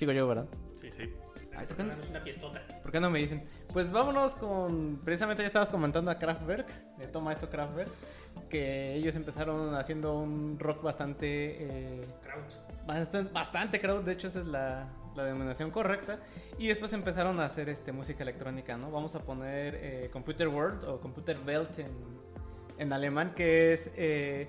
Sigo 0.00 0.12
yo, 0.12 0.26
¿verdad? 0.26 0.46
Sí, 0.80 0.90
sí. 0.90 1.12
Ay, 1.54 1.66
¿por 1.66 1.76
qué 1.76 1.84
no? 1.84 1.92
Una 2.08 2.20
fiestota. 2.22 2.62
¿Por 2.80 2.90
qué 2.90 3.00
no 3.00 3.10
me 3.10 3.18
dicen? 3.18 3.44
Pues 3.70 3.92
vámonos 3.92 4.34
con. 4.34 4.98
Precisamente 5.04 5.42
ya 5.42 5.46
estabas 5.48 5.68
comentando 5.68 6.10
a 6.10 6.18
Kraftwerk, 6.18 6.96
de 6.96 7.06
Toma 7.06 7.34
esto 7.34 7.50
Kraftwerk, 7.50 7.90
que 8.48 8.94
ellos 8.94 9.14
empezaron 9.16 9.74
haciendo 9.74 10.18
un 10.18 10.58
rock 10.58 10.82
bastante. 10.82 11.26
eh, 11.26 12.06
Kraut. 12.22 12.86
bastante, 12.86 13.30
bastante 13.30 13.78
crowd, 13.78 14.02
de 14.04 14.12
hecho 14.12 14.28
esa 14.28 14.40
es 14.40 14.46
la, 14.46 14.88
la 15.14 15.24
denominación 15.24 15.70
correcta. 15.70 16.18
Y 16.58 16.68
después 16.68 16.94
empezaron 16.94 17.38
a 17.38 17.44
hacer 17.44 17.68
este, 17.68 17.92
música 17.92 18.22
electrónica, 18.22 18.78
¿no? 18.78 18.90
Vamos 18.90 19.14
a 19.16 19.20
poner 19.20 19.74
eh, 19.82 20.08
Computer 20.10 20.48
World 20.48 20.82
o 20.84 20.98
Computer 20.98 21.38
Welt 21.46 21.78
en, 21.78 21.90
en 22.78 22.90
alemán, 22.90 23.34
que 23.34 23.74
es... 23.74 23.90
eh, 23.96 24.48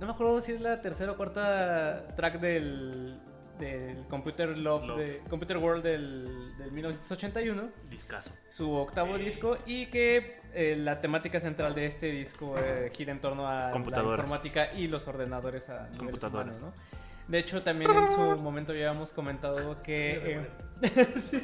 no 0.00 0.06
me 0.06 0.12
acuerdo 0.14 0.40
si 0.40 0.52
es 0.52 0.60
la 0.60 0.80
tercera 0.80 1.12
o 1.12 1.16
cuarta 1.16 2.08
track 2.16 2.40
del, 2.40 3.20
del 3.60 4.04
Computer 4.08 4.56
Love, 4.56 4.84
Love. 4.86 4.98
de- 4.98 5.18
Computer 5.28 5.58
World 5.58 5.82
del, 5.84 6.56
del 6.58 6.72
1981 6.72 7.68
Discaso. 7.90 8.32
su 8.48 8.72
octavo 8.72 9.16
disco 9.18 9.58
y 9.66 9.86
que 9.86 10.40
eh, 10.54 10.76
la 10.76 11.00
temática 11.00 11.38
central 11.38 11.74
de 11.74 11.86
este 11.86 12.06
disco 12.10 12.56
eh, 12.58 12.90
gira 12.96 13.12
en 13.12 13.20
torno 13.20 13.46
a 13.46 13.70
la 13.70 13.76
informática 13.76 14.72
y 14.72 14.88
los 14.88 15.06
ordenadores 15.06 15.68
a 15.70 15.88
Computadoras. 15.96 16.56
humanos, 16.58 16.74
¿no? 16.76 17.00
De 17.28 17.38
hecho, 17.38 17.62
también 17.62 17.90
en 17.92 18.10
su 18.10 18.18
momento 18.20 18.74
ya 18.74 18.88
habíamos 18.88 19.12
comentado 19.12 19.80
que... 19.82 20.40
eh, 20.82 21.06
sí, 21.20 21.40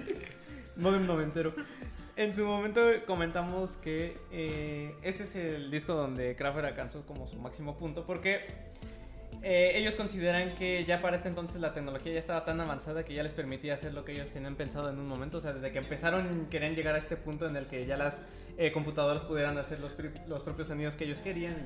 modem 0.76 1.06
noventero. 1.06 1.54
En 2.16 2.34
su 2.34 2.44
momento 2.46 2.80
comentamos 3.06 3.76
que 3.76 4.16
eh, 4.32 4.94
este 5.02 5.22
es 5.24 5.36
el 5.36 5.70
disco 5.70 5.92
donde 5.94 6.34
Kraftwerk 6.34 6.66
alcanzó 6.68 7.04
como 7.06 7.28
su 7.28 7.36
máximo 7.38 7.76
punto 7.76 8.04
porque 8.06 8.46
eh, 9.42 9.72
ellos 9.74 9.94
consideran 9.96 10.54
que 10.56 10.84
ya 10.84 11.00
para 11.02 11.16
este 11.16 11.28
entonces 11.28 11.60
la 11.60 11.72
tecnología 11.74 12.12
ya 12.12 12.18
estaba 12.18 12.44
tan 12.44 12.60
avanzada 12.60 13.04
que 13.04 13.14
ya 13.14 13.22
les 13.22 13.32
permitía 13.34 13.74
hacer 13.74 13.94
lo 13.94 14.04
que 14.04 14.12
ellos 14.12 14.30
tenían 14.30 14.56
pensado 14.56 14.90
en 14.90 14.98
un 14.98 15.06
momento. 15.08 15.38
O 15.38 15.40
sea, 15.40 15.52
desde 15.52 15.70
que 15.72 15.78
empezaron 15.78 16.46
querían 16.50 16.74
llegar 16.74 16.94
a 16.94 16.98
este 16.98 17.16
punto 17.16 17.46
en 17.46 17.56
el 17.56 17.66
que 17.66 17.86
ya 17.86 17.96
las 17.96 18.20
eh, 18.58 18.72
computadoras 18.72 19.22
pudieran 19.22 19.56
hacer 19.58 19.80
los, 19.80 19.94
los 20.26 20.42
propios 20.42 20.68
sonidos 20.68 20.94
que 20.94 21.04
ellos 21.04 21.18
querían. 21.20 21.56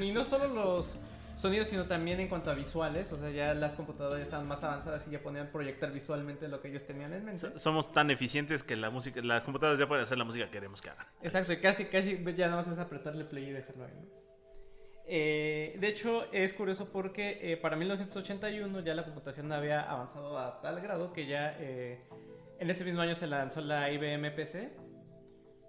Y, 0.00 0.04
y 0.04 0.12
no 0.12 0.24
solo 0.24 0.48
los 0.48 0.96
sonidos, 1.36 1.68
sino 1.68 1.86
también 1.86 2.18
en 2.18 2.26
cuanto 2.28 2.50
a 2.50 2.54
visuales. 2.54 3.12
O 3.12 3.16
sea, 3.18 3.30
ya 3.30 3.54
las 3.54 3.76
computadoras 3.76 4.18
ya 4.18 4.24
estaban 4.24 4.48
más 4.48 4.62
avanzadas 4.64 5.06
y 5.06 5.12
ya 5.12 5.20
podían 5.20 5.46
proyectar 5.52 5.92
visualmente 5.92 6.48
lo 6.48 6.60
que 6.60 6.68
ellos 6.68 6.84
tenían 6.84 7.12
en 7.12 7.24
mente. 7.24 7.38
So- 7.40 7.58
Somos 7.58 7.92
tan 7.92 8.10
eficientes 8.10 8.62
que 8.64 8.74
la 8.76 8.90
música, 8.90 9.20
las 9.22 9.44
computadoras 9.44 9.78
ya 9.78 9.86
pueden 9.86 10.02
hacer 10.02 10.18
la 10.18 10.24
música 10.24 10.46
que 10.46 10.50
queremos 10.50 10.80
que 10.82 10.90
hagan. 10.90 11.06
Exacto, 11.22 11.52
casi, 11.62 11.84
casi 11.84 12.18
ya 12.36 12.46
nada 12.48 12.56
más 12.62 12.68
es 12.68 12.78
apretarle 12.78 13.24
play 13.24 13.44
y 13.44 13.50
dejarlo 13.52 13.84
ahí. 13.84 13.92
¿no? 13.94 14.27
Eh, 15.10 15.76
de 15.80 15.88
hecho, 15.88 16.30
es 16.32 16.52
curioso 16.52 16.90
porque 16.90 17.38
eh, 17.40 17.56
para 17.56 17.76
1981 17.76 18.80
ya 18.80 18.94
la 18.94 19.04
computación 19.04 19.50
había 19.52 19.90
avanzado 19.90 20.38
a 20.38 20.60
tal 20.60 20.80
grado 20.82 21.14
que 21.14 21.26
ya 21.26 21.56
eh, 21.58 22.04
en 22.58 22.68
ese 22.68 22.84
mismo 22.84 23.00
año 23.00 23.14
se 23.14 23.26
lanzó 23.26 23.62
la 23.62 23.90
IBM 23.90 24.30
PC, 24.34 24.76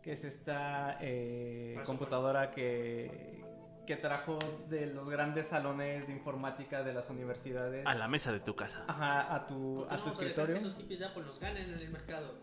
que 0.03 0.11
es 0.11 0.25
esta 0.25 0.97
eh, 0.99 1.75
Paso, 1.75 1.87
computadora 1.87 2.51
que, 2.51 3.41
que 3.87 3.95
trajo 3.95 4.39
de 4.67 4.87
los 4.87 5.09
grandes 5.09 5.47
salones 5.47 6.05
de 6.07 6.13
informática 6.13 6.83
de 6.83 6.93
las 6.93 7.09
universidades 7.09 7.85
A 7.85 7.95
la 7.95 8.09
mesa 8.09 8.33
de 8.33 8.41
tu 8.41 8.57
casa. 8.57 8.83
Ajá, 8.87 9.33
a 9.33 9.47
tu, 9.47 9.75
¿Por 9.75 9.87
qué 9.87 9.93
a 9.95 9.97
tu 9.99 10.09
a 10.09 10.11
escritorio. 10.11 10.55
que 10.59 10.67
esos 10.67 10.99
de 10.99 11.05
Apple 11.05 11.23
nos 11.23 11.39
ganen 11.39 11.73
en 11.73 11.79
el 11.79 11.89
mercado. 11.89 12.33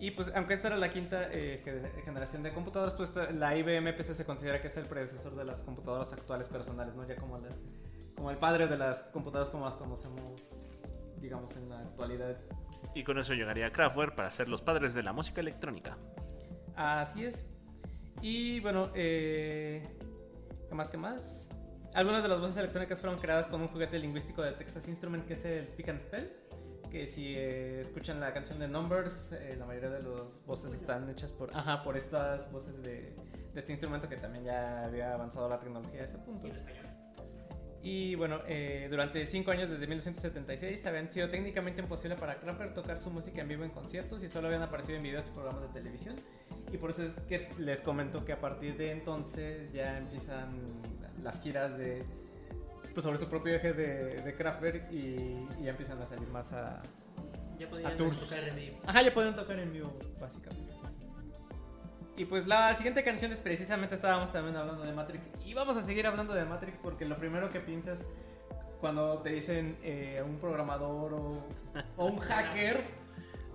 Y 0.00 0.12
pues, 0.12 0.30
aunque 0.34 0.54
esta 0.54 0.68
era 0.68 0.76
la 0.76 0.90
quinta 0.90 1.28
eh, 1.32 1.60
ge- 1.64 2.02
generación 2.04 2.42
de 2.44 2.52
computadoras, 2.52 2.94
pues 2.94 3.10
la 3.34 3.56
IBM 3.56 3.92
PC 3.94 4.14
se 4.14 4.24
considera 4.24 4.60
que 4.60 4.68
es 4.68 4.76
el 4.76 4.86
predecesor 4.86 5.34
de 5.34 5.44
las 5.44 5.60
computadoras 5.62 6.12
actuales 6.12 6.46
personales, 6.48 6.94
¿no? 6.94 7.06
Ya 7.06 7.16
como, 7.16 7.38
las- 7.38 7.56
como 8.14 8.30
el 8.30 8.36
padre 8.36 8.66
de 8.68 8.76
las 8.78 9.02
computadoras 9.04 9.50
como 9.50 9.64
las 9.64 9.74
conocemos, 9.74 10.40
digamos, 11.20 11.56
en 11.56 11.68
la 11.68 11.80
actualidad. 11.80 12.36
Y 12.94 13.02
con 13.02 13.18
eso 13.18 13.34
llegaría 13.34 13.72
Kraftwerk 13.72 14.14
para 14.14 14.30
ser 14.30 14.48
los 14.48 14.62
padres 14.62 14.94
de 14.94 15.02
la 15.02 15.12
música 15.12 15.40
electrónica. 15.40 15.98
Así 16.76 17.24
es. 17.24 17.44
Y 18.22 18.60
bueno, 18.60 18.90
eh, 18.94 19.84
¿qué 20.68 20.74
más? 20.76 20.88
¿Qué 20.88 20.96
más? 20.96 21.48
Algunas 21.94 22.22
de 22.22 22.28
las 22.28 22.38
voces 22.40 22.56
electrónicas 22.56 23.00
fueron 23.00 23.18
creadas 23.18 23.48
con 23.48 23.60
un 23.60 23.68
juguete 23.68 23.98
lingüístico 23.98 24.42
de 24.42 24.52
Texas 24.52 24.86
Instrument 24.86 25.26
que 25.26 25.32
es 25.32 25.44
el 25.44 25.66
Speak 25.66 25.88
and 25.88 26.00
Spell. 26.00 26.30
Que 26.90 27.06
si 27.06 27.34
eh, 27.36 27.80
escuchan 27.80 28.18
la 28.20 28.32
canción 28.32 28.58
de 28.58 28.68
Numbers, 28.68 29.32
eh, 29.32 29.56
la 29.58 29.66
mayoría 29.66 29.90
de 29.90 30.02
las 30.02 30.44
voces 30.46 30.72
están 30.72 31.08
hechas 31.10 31.32
por, 31.32 31.54
ajá, 31.54 31.82
por 31.82 31.96
estas 31.96 32.50
voces 32.50 32.82
de, 32.82 33.14
de 33.52 33.60
este 33.60 33.72
instrumento 33.72 34.08
que 34.08 34.16
también 34.16 34.44
ya 34.44 34.84
había 34.84 35.14
avanzado 35.14 35.48
la 35.48 35.58
tecnología 35.58 36.02
a 36.02 36.04
ese 36.04 36.18
punto. 36.18 36.48
Y 37.82 38.16
bueno, 38.16 38.40
eh, 38.48 38.88
durante 38.90 39.24
cinco 39.24 39.52
años, 39.52 39.70
desde 39.70 39.86
1976, 39.86 40.84
habían 40.86 41.10
sido 41.10 41.30
técnicamente 41.30 41.80
imposible 41.80 42.16
para 42.16 42.38
Kraftwerk 42.40 42.74
tocar 42.74 42.98
su 42.98 43.10
música 43.10 43.40
en 43.40 43.48
vivo 43.48 43.64
en 43.64 43.70
conciertos 43.70 44.22
y 44.24 44.28
solo 44.28 44.48
habían 44.48 44.62
aparecido 44.62 44.96
en 44.96 45.04
videos 45.04 45.26
y 45.28 45.30
programas 45.30 45.62
de 45.62 45.68
televisión. 45.68 46.16
Y 46.72 46.76
por 46.76 46.90
eso 46.90 47.04
es 47.04 47.12
que 47.28 47.48
les 47.58 47.80
comento 47.80 48.24
que 48.24 48.32
a 48.32 48.40
partir 48.40 48.76
de 48.76 48.90
entonces 48.90 49.72
ya 49.72 49.96
empiezan 49.96 50.48
las 51.22 51.40
giras 51.40 51.78
de 51.78 52.04
pues 52.94 53.04
sobre 53.04 53.18
su 53.18 53.28
propio 53.28 53.54
eje 53.54 53.72
de, 53.72 54.22
de 54.22 54.34
Kraftwerk 54.34 54.90
y, 54.92 54.96
y 55.58 55.62
ya 55.64 55.70
empiezan 55.70 56.00
a 56.02 56.06
salir 56.06 56.28
más 56.28 56.52
a... 56.52 56.82
Ya 57.58 57.68
podían 57.68 57.92
A 57.92 57.96
tours. 57.96 58.18
tocar 58.20 58.44
en 58.44 58.56
vivo. 58.56 58.78
Ajá, 58.86 59.02
ya 59.02 59.12
pueden 59.12 59.34
tocar 59.34 59.58
en 59.58 59.72
vivo, 59.72 59.92
básicamente. 60.20 60.72
Y 62.16 62.24
pues 62.24 62.46
la 62.48 62.74
siguiente 62.74 63.04
canción 63.04 63.30
es 63.32 63.38
precisamente 63.38 63.94
estábamos 63.94 64.32
también 64.32 64.56
hablando 64.56 64.82
de 64.84 64.92
Matrix. 64.92 65.28
Y 65.44 65.54
vamos 65.54 65.76
a 65.76 65.82
seguir 65.82 66.06
hablando 66.06 66.34
de 66.34 66.44
Matrix 66.44 66.76
porque 66.78 67.04
lo 67.04 67.16
primero 67.16 67.48
que 67.50 67.60
piensas 67.60 68.04
cuando 68.80 69.18
te 69.18 69.30
dicen 69.30 69.76
eh, 69.82 70.22
un 70.24 70.36
programador 70.38 71.14
o, 71.14 71.44
o 71.96 72.06
un 72.06 72.18
hacker, 72.20 72.82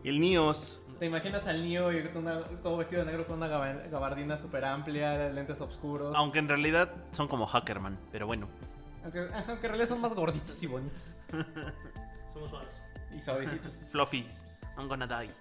El 0.05 0.19
Nios. 0.21 0.81
te 0.99 1.05
imaginas 1.05 1.45
al 1.47 1.67
Neo 1.67 1.91
y 1.91 2.07
una- 2.15 2.41
todo 2.61 2.77
vestido 2.77 3.01
de 3.03 3.07
negro 3.11 3.25
con 3.27 3.37
una 3.37 3.47
gaba- 3.47 3.83
gabardina 3.91 4.37
súper 4.37 4.63
amplia, 4.63 5.29
lentes 5.29 5.59
oscuros. 5.59 6.13
Aunque 6.15 6.39
en 6.39 6.47
realidad 6.47 6.89
son 7.11 7.27
como 7.27 7.45
Hackerman, 7.45 7.97
pero 8.13 8.27
bueno. 8.27 8.47
Aunque, 9.03 9.19
ajá, 9.19 9.45
aunque 9.49 9.65
en 9.67 9.71
realidad 9.73 9.87
son 9.89 10.01
más 10.01 10.13
gorditos 10.13 10.61
y 10.63 10.67
bonitos. 10.67 11.17
Somos 12.33 12.49
suaves. 12.49 12.75
Y 13.15 13.19
suavecitos. 13.19 13.79
Fluffies, 13.91 14.45
I'm 14.77 14.87
gonna 14.87 15.07
die. 15.07 15.31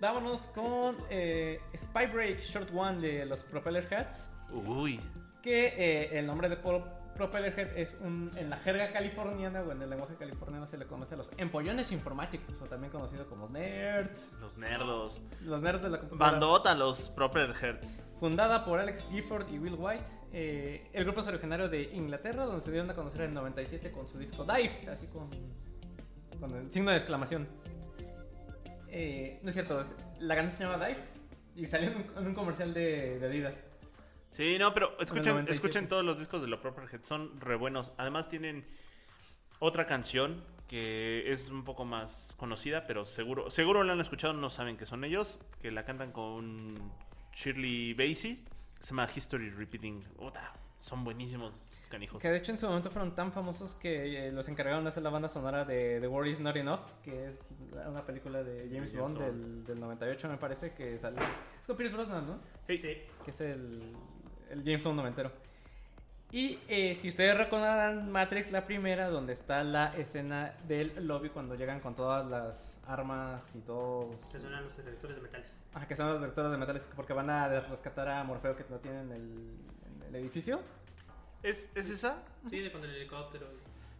Vámonos 0.00 0.42
con 0.48 0.96
eh, 1.08 1.60
Spy 1.74 2.06
Break 2.06 2.40
Short 2.40 2.68
One 2.74 3.00
de 3.00 3.24
los 3.24 3.42
Propeller 3.44 3.86
Hats. 3.94 4.28
Uy. 4.52 5.00
Que 5.42 5.66
eh, 5.68 6.18
el 6.18 6.26
nombre 6.26 6.48
de 6.48 6.56
Pro- 6.56 6.84
Propeller 7.14 7.58
Head 7.58 7.78
es 7.78 7.96
un, 8.02 8.30
en 8.36 8.50
la 8.50 8.58
jerga 8.58 8.92
californiana 8.92 9.62
o 9.62 9.72
en 9.72 9.80
el 9.80 9.88
lenguaje 9.88 10.16
californiano 10.16 10.66
se 10.66 10.76
le 10.76 10.86
conoce 10.86 11.14
a 11.14 11.16
los 11.16 11.30
empollones 11.38 11.90
informáticos 11.92 12.60
o 12.60 12.66
también 12.66 12.92
conocidos 12.92 13.26
como 13.28 13.48
nerds. 13.48 14.30
Los 14.40 14.58
nerdos. 14.58 15.22
Los 15.40 15.62
nerds 15.62 15.82
de 15.82 15.88
la 15.88 15.98
computadora. 16.00 16.32
Bandota, 16.32 16.74
los 16.74 17.08
Proper 17.08 17.54
Hertz. 17.58 18.02
Fundada 18.20 18.64
por 18.64 18.80
Alex 18.80 19.04
Gifford 19.10 19.48
y 19.52 19.58
Will 19.58 19.74
White. 19.78 20.04
eh, 20.32 20.88
el 20.92 21.04
grupo 21.04 21.20
es 21.20 21.26
originario 21.26 21.68
de 21.68 21.82
Inglaterra, 21.94 22.46
donde 22.46 22.62
se 22.64 22.70
dieron 22.70 22.90
a 22.90 22.94
conocer 22.94 23.20
en 23.22 23.28
el 23.28 23.34
97 23.34 23.90
con 23.92 24.08
su 24.08 24.18
disco 24.18 24.44
Dive, 24.44 24.88
así 24.90 25.06
con, 25.08 25.28
con 26.40 26.54
el 26.56 26.72
signo 26.72 26.90
de 26.90 26.96
exclamación. 26.96 27.46
Eh, 28.88 29.38
no 29.42 29.48
es 29.50 29.54
cierto, 29.54 29.82
la 30.20 30.34
canción 30.34 30.56
se 30.56 30.64
llama 30.64 30.86
Dive 30.86 31.00
y 31.56 31.66
salió 31.66 31.90
en 31.90 31.96
un, 31.96 32.18
en 32.18 32.26
un 32.28 32.34
comercial 32.34 32.72
de, 32.72 33.18
de 33.18 33.26
Adidas. 33.26 33.54
Sí, 34.30 34.56
no, 34.58 34.72
pero 34.72 34.92
escuchen, 35.00 35.32
97. 35.32 35.52
escuchen 35.52 35.88
todos 35.88 36.04
los 36.04 36.18
discos 36.18 36.40
de 36.42 36.48
los 36.48 36.60
Proper 36.60 36.84
Head, 36.92 37.04
son 37.04 37.38
re 37.40 37.56
buenos. 37.56 37.92
Además 37.98 38.28
tienen 38.28 38.66
otra 39.58 39.86
canción 39.86 40.42
que 40.68 41.30
es 41.30 41.48
un 41.48 41.64
poco 41.64 41.84
más 41.84 42.34
conocida, 42.38 42.84
pero 42.86 43.04
seguro 43.06 43.50
seguro 43.50 43.84
la 43.84 43.92
han 43.92 44.00
escuchado, 44.00 44.32
no 44.32 44.50
saben 44.50 44.76
que 44.76 44.84
son 44.86 45.04
ellos, 45.04 45.40
que 45.62 45.70
la 45.70 45.84
cantan 45.84 46.12
con 46.12 46.92
Shirley 47.36 47.92
Bassey, 47.92 48.36
que 48.78 48.82
se 48.82 48.90
llama 48.90 49.06
History 49.14 49.50
Repeating. 49.50 50.02
Puta, 50.16 50.54
son 50.78 51.04
buenísimos 51.04 51.70
canijos. 51.90 52.20
Que 52.22 52.30
de 52.30 52.38
hecho 52.38 52.50
en 52.50 52.58
su 52.58 52.66
momento 52.66 52.90
fueron 52.90 53.14
tan 53.14 53.30
famosos 53.30 53.74
que 53.74 54.28
eh, 54.28 54.32
los 54.32 54.48
encargaron 54.48 54.84
de 54.84 54.88
hacer 54.88 55.02
la 55.02 55.10
banda 55.10 55.28
sonora 55.28 55.64
de 55.66 56.00
The 56.00 56.08
War 56.08 56.26
Is 56.26 56.40
Not 56.40 56.56
Enough, 56.56 56.80
que 57.02 57.26
es 57.26 57.40
una 57.86 58.04
película 58.06 58.42
de 58.42 58.68
James, 58.70 58.90
De 58.90 58.98
James 58.98 59.16
Bond, 59.18 59.18
Bond. 59.18 59.26
Del, 59.26 59.64
del 59.64 59.80
98 59.80 60.28
me 60.28 60.38
parece 60.38 60.72
que 60.72 60.98
salió. 60.98 61.20
Es 61.60 61.66
con 61.66 61.76
Pierce 61.76 61.94
Brosnan, 61.94 62.26
¿no? 62.26 62.40
Sí. 62.66 62.78
que 62.78 63.06
es 63.26 63.40
el, 63.42 63.92
el 64.50 64.64
James 64.64 64.82
Bond 64.82 64.96
noventero. 64.96 65.30
Y 66.32 66.58
eh, 66.68 66.96
si 66.96 67.08
ustedes 67.08 67.36
recordarán 67.38 68.10
Matrix, 68.10 68.50
la 68.50 68.66
primera, 68.66 69.08
donde 69.08 69.32
está 69.32 69.62
la 69.64 69.96
escena 69.96 70.54
del 70.66 71.06
lobby 71.06 71.30
cuando 71.30 71.54
llegan 71.54 71.80
con 71.80 71.94
todas 71.94 72.26
las 72.26 72.78
armas 72.86 73.42
y 73.54 73.60
todos... 73.60 74.20
Se 74.30 74.40
suenan 74.40 74.64
los 74.64 74.76
detectores 74.76 75.16
de 75.16 75.22
metales. 75.22 75.58
Ah, 75.74 75.86
que 75.86 75.94
son 75.94 76.08
los 76.08 76.20
detectores 76.20 76.50
de 76.50 76.58
metales 76.58 76.88
porque 76.94 77.12
van 77.12 77.30
a 77.30 77.48
rescatar 77.60 78.08
a 78.08 78.24
Morfeo 78.24 78.56
que 78.56 78.64
lo 78.68 78.78
tiene 78.80 79.00
en 79.00 79.12
el, 79.12 79.22
en 79.22 80.02
el 80.08 80.16
edificio. 80.16 80.60
¿Es, 81.42 81.70
¿Es 81.74 81.88
esa? 81.88 82.16
Sí, 82.50 82.58
de 82.60 82.72
con 82.72 82.82
el 82.84 82.94
helicóptero. 82.94 83.46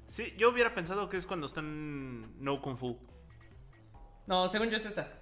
Sí, 0.09 0.35
yo 0.37 0.50
hubiera 0.50 0.75
pensado 0.75 1.09
que 1.09 1.16
es 1.16 1.26
cuando 1.26 1.47
están 1.47 2.42
No 2.42 2.61
Kung 2.61 2.76
Fu. 2.76 2.99
No, 4.26 4.49
según 4.49 4.68
yo 4.68 4.76
es 4.76 4.87
esta. 4.87 5.12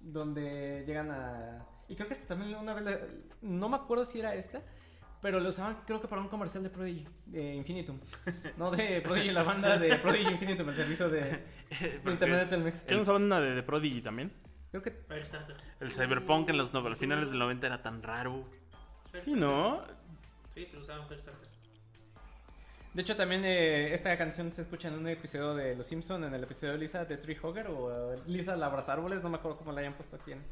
Donde 0.00 0.84
llegan 0.86 1.10
a... 1.10 1.66
Y 1.88 1.94
creo 1.94 2.08
que 2.08 2.14
esta 2.14 2.28
también 2.28 2.58
una 2.58 2.72
vez... 2.74 2.84
la- 2.84 3.00
No 3.42 3.68
me 3.68 3.76
acuerdo 3.76 4.04
si 4.06 4.20
era 4.20 4.34
esta. 4.34 4.62
Pero 5.20 5.40
lo 5.40 5.48
usaban 5.48 5.78
creo 5.84 6.00
que 6.00 6.06
para 6.06 6.22
un 6.22 6.28
comercial 6.28 6.62
de 6.62 6.70
Prodigy. 6.70 7.06
De 7.26 7.54
Infinitum. 7.54 7.98
No 8.56 8.70
de 8.70 9.00
Prodigy, 9.00 9.30
la 9.30 9.42
banda 9.42 9.76
de 9.76 9.96
Prodigy 9.96 10.32
Infinitum. 10.32 10.68
El 10.68 10.76
servicio 10.76 11.08
de, 11.08 11.20
de 12.04 12.10
internet 12.10 12.40
de 12.40 12.46
Telmex. 12.46 12.80
¿Qué 12.80 12.94
no 12.94 13.04
saben 13.04 13.24
una 13.24 13.40
de, 13.40 13.54
de 13.54 13.62
Prodigy 13.62 14.00
también? 14.00 14.32
Creo 14.70 14.82
que... 14.82 14.94
El 15.80 15.92
Cyberpunk 15.92 16.50
en 16.50 16.58
los 16.58 16.72
no- 16.74 16.94
finales 16.94 17.30
del 17.30 17.38
90 17.38 17.66
era 17.66 17.82
tan 17.82 18.02
raro. 18.02 18.44
Sí, 19.14 19.32
¿no? 19.32 19.82
Sí, 20.54 20.66
pero 20.70 20.82
usaban. 20.82 21.06
De 22.94 23.02
hecho 23.02 23.16
también 23.16 23.44
eh, 23.44 23.94
esta 23.94 24.16
canción 24.18 24.52
se 24.52 24.62
escucha 24.62 24.88
en 24.88 24.94
un 24.94 25.06
episodio 25.08 25.54
de 25.54 25.76
Los 25.76 25.86
Simpson 25.86 26.24
En 26.24 26.34
el 26.34 26.42
episodio 26.42 26.72
de 26.72 26.78
Lisa 26.80 27.04
de 27.04 27.16
Tree 27.16 27.38
Hugger. 27.40 27.68
O 27.68 28.14
eh, 28.14 28.18
Lisa 28.26 28.56
la 28.56 28.66
abraza 28.66 28.92
árboles. 28.92 29.22
No 29.22 29.30
me 29.30 29.36
acuerdo 29.38 29.56
cómo 29.58 29.72
la 29.72 29.80
hayan 29.80 29.94
puesto 29.94 30.16
aquí 30.16 30.32
en... 30.32 30.42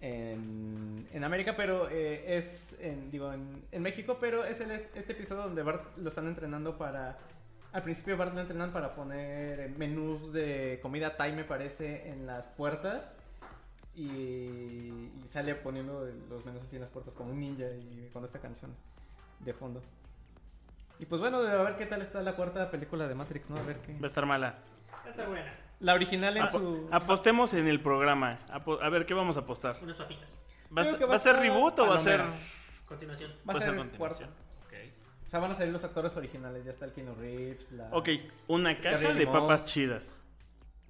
En, 0.00 0.71
en 1.12 1.24
América, 1.24 1.54
pero 1.56 1.88
eh, 1.90 2.36
es 2.36 2.76
en, 2.80 3.10
digo, 3.10 3.32
en, 3.32 3.64
en 3.70 3.82
México, 3.82 4.18
pero 4.20 4.44
es 4.44 4.60
el, 4.60 4.70
este 4.70 5.12
episodio 5.12 5.42
donde 5.42 5.62
Bart 5.62 5.96
lo 5.98 6.08
están 6.08 6.26
entrenando 6.26 6.76
para 6.78 7.18
Al 7.72 7.82
principio 7.82 8.16
Bart 8.16 8.34
lo 8.34 8.40
entrenan 8.40 8.72
para 8.72 8.94
poner 8.94 9.70
menús 9.78 10.32
de 10.32 10.78
comida 10.82 11.16
Thai, 11.16 11.32
me 11.32 11.44
parece, 11.44 12.08
en 12.10 12.26
las 12.26 12.46
puertas. 12.48 13.12
Y, 13.94 14.02
y 14.08 15.24
sale 15.30 15.54
poniendo 15.54 16.08
los 16.30 16.44
menús 16.46 16.62
así 16.62 16.76
en 16.76 16.82
las 16.82 16.90
puertas 16.90 17.14
como 17.14 17.30
un 17.30 17.40
ninja 17.40 17.66
y 17.76 18.08
con 18.12 18.24
esta 18.24 18.38
canción 18.38 18.74
de 19.40 19.52
fondo. 19.52 19.82
Y 20.98 21.04
pues 21.06 21.20
bueno, 21.20 21.38
a 21.38 21.62
ver 21.62 21.76
qué 21.76 21.84
tal 21.86 22.00
está 22.00 22.22
la 22.22 22.34
cuarta 22.34 22.70
película 22.70 23.06
de 23.06 23.14
Matrix, 23.14 23.50
¿no? 23.50 23.56
A 23.58 23.62
ver 23.62 23.76
qué. 23.78 23.92
Va 23.94 24.04
a 24.04 24.06
estar 24.06 24.24
mala. 24.24 24.54
Está 25.06 25.26
buena. 25.26 25.52
La 25.80 25.94
original 25.94 26.36
en 26.36 26.44
Apo- 26.44 26.58
su... 26.58 26.88
Apostemos 26.92 27.52
en 27.54 27.66
el 27.66 27.80
programa. 27.82 28.38
Apo- 28.50 28.80
a 28.80 28.88
ver, 28.88 29.04
¿qué 29.04 29.14
vamos 29.14 29.36
a 29.36 29.40
apostar? 29.40 29.78
Unas 29.82 29.96
papitas. 29.96 30.38
¿Va, 30.76 30.82
a 30.82 30.84
ser- 30.84 30.98
que 30.98 31.04
va 31.04 31.08
va 31.10 31.14
a 31.14 31.16
a 31.16 31.20
ser 31.20 31.34
estar 31.36 31.42
reboot 31.46 31.78
o 31.78 31.86
va 31.88 31.96
a 31.96 31.98
ser...? 31.98 32.22
Continuación. 32.86 33.32
Va 33.48 33.52
a 33.54 33.56
ser 33.56 33.62
ser 33.70 33.78
el 33.78 33.90
cuarto. 33.90 34.18
continuación. 34.18 34.30
Ok. 34.66 35.26
O 35.26 35.30
sea, 35.30 35.40
van 35.40 35.50
a 35.50 35.54
salir 35.54 35.72
los 35.72 35.84
actores 35.84 36.16
originales. 36.16 36.64
Ya 36.64 36.70
está 36.72 36.84
el 36.84 36.92
Keanu 36.92 37.14
Reeves, 37.14 37.72
la... 37.72 37.88
Ok, 37.92 38.08
una 38.48 38.78
caja 38.80 39.12
de 39.14 39.26
papas 39.26 39.64
chidas. 39.66 40.20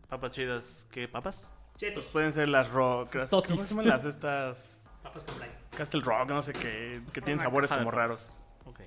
Papas 0.09 0.31
chidas, 0.33 0.87
¿qué 0.91 1.07
papas? 1.09 1.51
Chetos. 1.77 2.05
Pueden 2.07 2.33
ser 2.33 2.49
las 2.49 2.71
rock, 2.73 3.15
las, 3.15 3.31
Totis. 3.31 3.53
¿cómo 3.53 3.63
se 3.65 3.71
llaman 3.71 3.89
las 3.89 4.05
estas? 4.05 4.91
Papas 5.03 5.25
con 5.25 5.35
playa. 5.37 5.53
Castle 5.77 6.01
Rock, 6.03 6.29
no 6.31 6.43
sé 6.43 6.53
qué, 6.53 7.03
que 7.13 7.21
tienen 7.21 7.37
Una 7.37 7.45
sabores 7.45 7.71
como 7.73 7.91
raros. 7.91 8.31
Ok. 8.67 8.81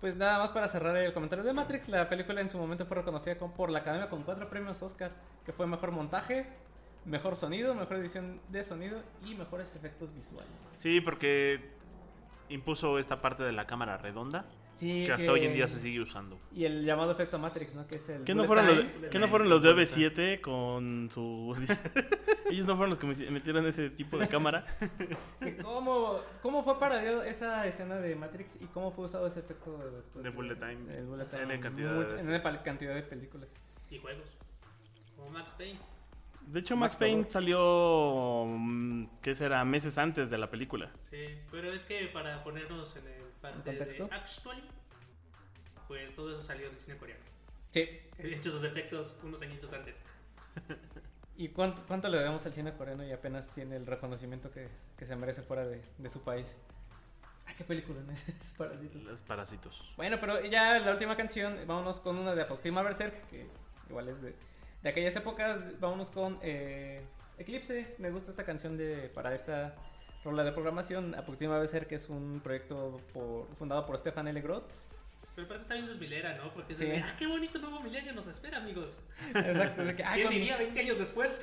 Pues 0.00 0.16
nada 0.16 0.38
más 0.38 0.50
para 0.50 0.66
cerrar 0.66 0.96
el 0.96 1.12
comentario 1.12 1.44
de 1.44 1.52
Matrix, 1.52 1.88
la 1.88 2.08
película 2.08 2.40
en 2.40 2.48
su 2.48 2.56
momento 2.56 2.86
fue 2.86 2.96
reconocida 2.96 3.36
con- 3.36 3.52
por 3.52 3.70
la 3.70 3.80
Academia 3.80 4.08
con 4.08 4.22
cuatro 4.22 4.48
premios 4.48 4.80
Oscar, 4.82 5.12
que 5.44 5.52
fue 5.52 5.66
mejor 5.66 5.90
montaje, 5.90 6.46
mejor 7.04 7.36
sonido, 7.36 7.74
mejor 7.74 7.96
edición 7.98 8.40
de 8.48 8.62
sonido 8.62 9.02
y 9.24 9.34
mejores 9.34 9.74
efectos 9.74 10.14
visuales. 10.14 10.50
Sí, 10.78 11.00
porque 11.00 11.70
impuso 12.48 12.98
esta 12.98 13.20
parte 13.22 13.42
de 13.44 13.52
la 13.52 13.66
cámara 13.66 13.96
redonda 13.96 14.44
Sí, 14.80 15.04
que 15.04 15.12
hasta 15.12 15.30
hoy 15.30 15.44
en 15.44 15.52
día 15.52 15.68
se 15.68 15.78
sigue 15.78 16.00
usando. 16.00 16.38
Y 16.54 16.64
el 16.64 16.86
llamado 16.86 17.12
efecto 17.12 17.38
Matrix, 17.38 17.74
¿no? 17.74 17.86
Que 17.86 17.96
es 17.96 18.08
el 18.08 18.24
¿Qué 18.24 18.34
no, 18.34 18.44
fueron 18.44 18.66
los. 18.66 18.80
¿Qué 19.10 19.18
no 19.18 19.28
fueron 19.28 19.50
los 19.50 19.62
de 19.62 19.74
OV7 19.74 20.40
con 20.40 21.10
su... 21.10 21.54
Ellos 22.50 22.66
no 22.66 22.76
fueron 22.76 22.88
los 22.88 22.98
que 22.98 23.06
me- 23.06 23.30
metieron 23.30 23.66
ese 23.66 23.90
tipo 23.90 24.16
de 24.16 24.26
cámara. 24.26 24.64
¿Cómo, 25.62 26.20
¿Cómo 26.40 26.64
fue 26.64 26.78
parodiado 26.80 27.22
esa 27.24 27.66
escena 27.66 27.96
de 27.96 28.16
Matrix 28.16 28.56
y 28.58 28.64
cómo 28.68 28.90
fue 28.90 29.04
usado 29.04 29.26
ese 29.26 29.40
efecto 29.40 29.76
después? 29.94 30.24
De 30.24 30.30
bullet 30.30 30.56
time. 30.56 30.96
El 30.96 31.04
bullet 31.04 31.26
time. 31.26 31.42
N 31.42 31.60
cantidad 31.60 31.94
Muy- 31.94 32.04
de 32.06 32.20
en. 32.22 32.30
N 32.34 32.62
cantidad 32.64 32.94
de 32.94 33.02
películas. 33.02 33.54
Y 33.90 33.98
juegos. 33.98 34.24
Como 35.14 35.28
Max 35.28 35.52
Payne. 35.58 35.78
De 36.46 36.60
hecho, 36.60 36.76
Max 36.76 36.94
Max 36.94 36.96
Payne 36.96 37.26
salió, 37.28 38.44
mm, 38.46 39.06
¿qué 39.22 39.34
será? 39.34 39.64
Meses 39.64 39.98
antes 39.98 40.30
de 40.30 40.38
la 40.38 40.50
película. 40.50 40.90
Sí, 41.08 41.38
pero 41.50 41.72
es 41.72 41.82
que 41.84 42.06
para 42.08 42.42
ponernos 42.42 42.96
en 42.96 43.06
el 43.06 43.22
parte 43.40 43.72
de 43.72 44.08
Actually, 44.10 44.62
pues 45.86 46.14
todo 46.14 46.32
eso 46.32 46.42
salió 46.42 46.68
del 46.70 46.78
cine 46.80 46.96
coreano. 46.96 47.22
Sí. 47.70 47.88
He 48.18 48.34
hecho 48.34 48.50
sus 48.50 48.64
efectos 48.64 49.16
unos 49.22 49.40
añitos 49.42 49.72
antes. 49.72 50.00
¿Y 51.36 51.48
cuánto, 51.48 51.82
cuánto 51.86 52.08
le 52.08 52.20
damos 52.20 52.44
al 52.44 52.52
cine 52.52 52.74
coreano 52.74 53.04
y 53.04 53.12
apenas 53.12 53.48
tiene 53.48 53.76
el 53.76 53.86
reconocimiento 53.86 54.50
que, 54.50 54.68
que 54.98 55.06
se 55.06 55.16
merece 55.16 55.42
fuera 55.42 55.64
de, 55.66 55.80
de 55.96 56.08
su 56.08 56.20
país? 56.22 56.56
Ay, 57.46 57.54
qué 57.56 57.64
película, 57.64 58.00
¿no? 58.00 58.12
Es 58.12 58.52
Parásito. 58.58 58.98
Los 58.98 59.20
parásitos. 59.22 59.92
Bueno, 59.96 60.18
pero 60.20 60.44
ya 60.44 60.78
la 60.78 60.92
última 60.92 61.16
canción, 61.16 61.58
vámonos 61.66 62.00
con 62.00 62.16
una 62.16 62.34
de 62.34 62.42
Apoctima 62.42 62.82
Berserk, 62.82 63.28
que 63.28 63.46
igual 63.88 64.08
es 64.08 64.20
de, 64.20 64.34
de 64.82 64.88
aquellas 64.88 65.14
épocas. 65.16 65.58
Vámonos 65.80 66.10
con 66.10 66.38
eh, 66.42 67.02
Eclipse. 67.38 67.94
Me 67.98 68.10
gusta 68.10 68.30
esta 68.30 68.44
canción 68.44 68.76
de 68.76 69.10
para 69.14 69.34
esta 69.34 69.74
rola 70.24 70.44
de 70.44 70.52
programación. 70.52 71.14
Apoctima 71.14 71.58
Berserk 71.58 71.88
que 71.88 71.94
es 71.96 72.08
un 72.08 72.40
proyecto 72.42 73.00
por- 73.12 73.48
fundado 73.56 73.86
por 73.86 73.96
Stefan 73.98 74.28
L. 74.28 74.40
Groth. 74.40 74.72
Pero 75.34 75.46
aparte 75.46 75.62
está 75.62 75.74
bien 75.74 75.86
desmilera, 75.86 76.34
¿no? 76.36 76.52
Porque 76.52 76.72
es 76.72 76.78
Sí. 76.80 76.86
de, 76.86 76.98
ah, 76.98 77.14
qué 77.18 77.26
bonito 77.26 77.58
nuevo 77.60 77.80
milenio 77.80 78.12
nos 78.12 78.26
espera, 78.26 78.58
amigos. 78.58 79.02
Exacto, 79.34 79.84
de 79.84 79.94
que, 79.94 80.02
ay, 80.02 80.14
¿Quién 80.14 80.26
cuando- 80.26 80.38
diría 80.40 80.56
20 80.56 80.80
años 80.80 80.98
después? 80.98 81.40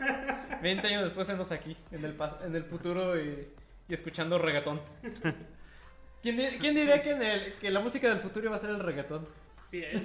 20 0.62 0.86
años 0.88 1.02
después 1.04 1.28
estamos 1.28 1.52
aquí, 1.52 1.76
en 1.92 2.04
el, 2.04 2.16
pas- 2.16 2.42
en 2.44 2.56
el 2.56 2.64
futuro 2.64 3.20
y, 3.22 3.46
y 3.88 3.94
escuchando 3.94 4.38
reggaetón. 4.38 4.80
¿Quién, 6.22 6.36
quién 6.58 6.74
diría 6.74 7.02
que, 7.02 7.10
en 7.10 7.22
el- 7.22 7.52
que 7.54 7.70
la 7.70 7.80
música 7.80 8.08
del 8.08 8.18
futuro 8.18 8.46
iba 8.46 8.56
a 8.56 8.58
ser 8.60 8.70
el 8.70 8.80
reggaetón? 8.80 9.28
Sí, 9.70 9.80
¿eh? 9.82 10.02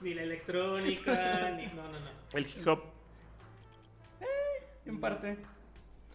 ni 0.00 0.14
la 0.14 0.22
electrónica, 0.22 1.50
ni. 1.56 1.66
No, 1.66 1.82
no, 1.84 2.00
no. 2.00 2.10
El 2.32 2.44
hip 2.46 2.66
hop. 2.68 2.80
En 4.84 5.00
parte. 5.00 5.36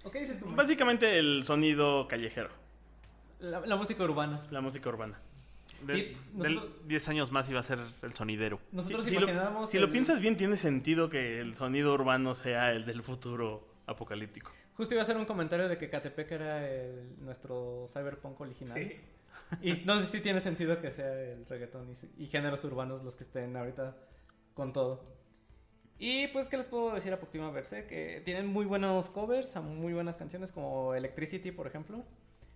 ¿O 0.03 0.11
qué 0.11 0.21
dices 0.21 0.39
tú? 0.39 0.47
Básicamente 0.55 1.19
el 1.19 1.43
sonido 1.45 2.07
callejero, 2.07 2.49
La, 3.39 3.59
la 3.61 3.75
música 3.75 4.03
urbana. 4.03 4.41
la 4.49 4.61
música 4.61 4.89
urbana. 4.89 5.19
De, 5.85 5.93
Sí, 5.93 6.17
del 6.33 6.55
nosotros- 6.55 6.87
10 6.87 7.07
años 7.09 7.31
más 7.31 7.49
iba 7.49 7.59
a 7.59 7.63
ser 7.63 7.79
el 8.01 8.13
sonidero. 8.13 8.59
Nosotros 8.71 9.03
si, 9.05 9.11
si 9.11 9.15
lo, 9.19 9.27
si 9.67 9.77
lo 9.79 9.85
el- 9.85 9.91
piensas 9.91 10.19
bien, 10.21 10.37
tiene 10.37 10.55
sentido 10.55 11.09
que 11.09 11.39
el 11.39 11.55
sonido 11.55 11.93
urbano 11.93 12.35
sea 12.35 12.71
el 12.71 12.85
del 12.85 13.01
futuro 13.03 13.67
apocalíptico. 13.87 14.51
Justo 14.77 14.93
iba 14.93 15.01
a 15.01 15.03
hacer 15.03 15.17
un 15.17 15.25
comentario 15.25 15.67
de 15.67 15.77
que 15.77 15.89
Catepec 15.89 16.31
era 16.31 16.67
el- 16.69 17.15
nuestro 17.23 17.87
cyberpunk 17.93 18.39
original. 18.41 18.77
Sí. 18.77 18.95
Y 19.61 19.73
no 19.85 19.99
sé 19.99 20.05
si 20.05 20.21
tiene 20.21 20.39
sentido 20.39 20.79
que 20.79 20.91
sea 20.91 21.11
el 21.13 21.45
reggaetón 21.45 21.95
y, 22.17 22.23
y 22.23 22.27
géneros 22.27 22.63
urbanos 22.63 23.03
los 23.03 23.15
que 23.15 23.23
estén 23.23 23.55
ahorita 23.57 23.97
con 24.53 24.71
todo. 24.71 25.21
Y 26.03 26.27
pues, 26.29 26.49
¿qué 26.49 26.57
les 26.57 26.65
puedo 26.65 26.95
decir 26.95 27.13
a 27.13 27.19
Poctima 27.19 27.51
Verse? 27.51 27.85
Que 27.85 28.21
tienen 28.25 28.47
muy 28.47 28.65
buenos 28.65 29.07
covers 29.11 29.55
a 29.55 29.61
muy 29.61 29.93
buenas 29.93 30.17
canciones 30.17 30.51
como 30.51 30.95
Electricity, 30.95 31.51
por 31.51 31.67
ejemplo. 31.67 32.03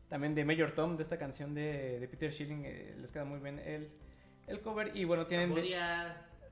También 0.08 0.34
de 0.34 0.44
Major 0.44 0.72
Tom, 0.72 0.98
de 0.98 1.04
esta 1.04 1.20
canción 1.20 1.54
de, 1.54 2.00
de 2.00 2.08
Peter 2.08 2.32
Schilling, 2.32 2.64
eh, 2.66 2.96
les 3.00 3.12
queda 3.12 3.24
muy 3.24 3.40
bien 3.40 3.60
el, 3.60 3.92
el 4.48 4.62
cover. 4.62 4.98
Y 4.98 5.04
bueno, 5.04 5.28
tienen 5.28 5.54
de, 5.54 5.76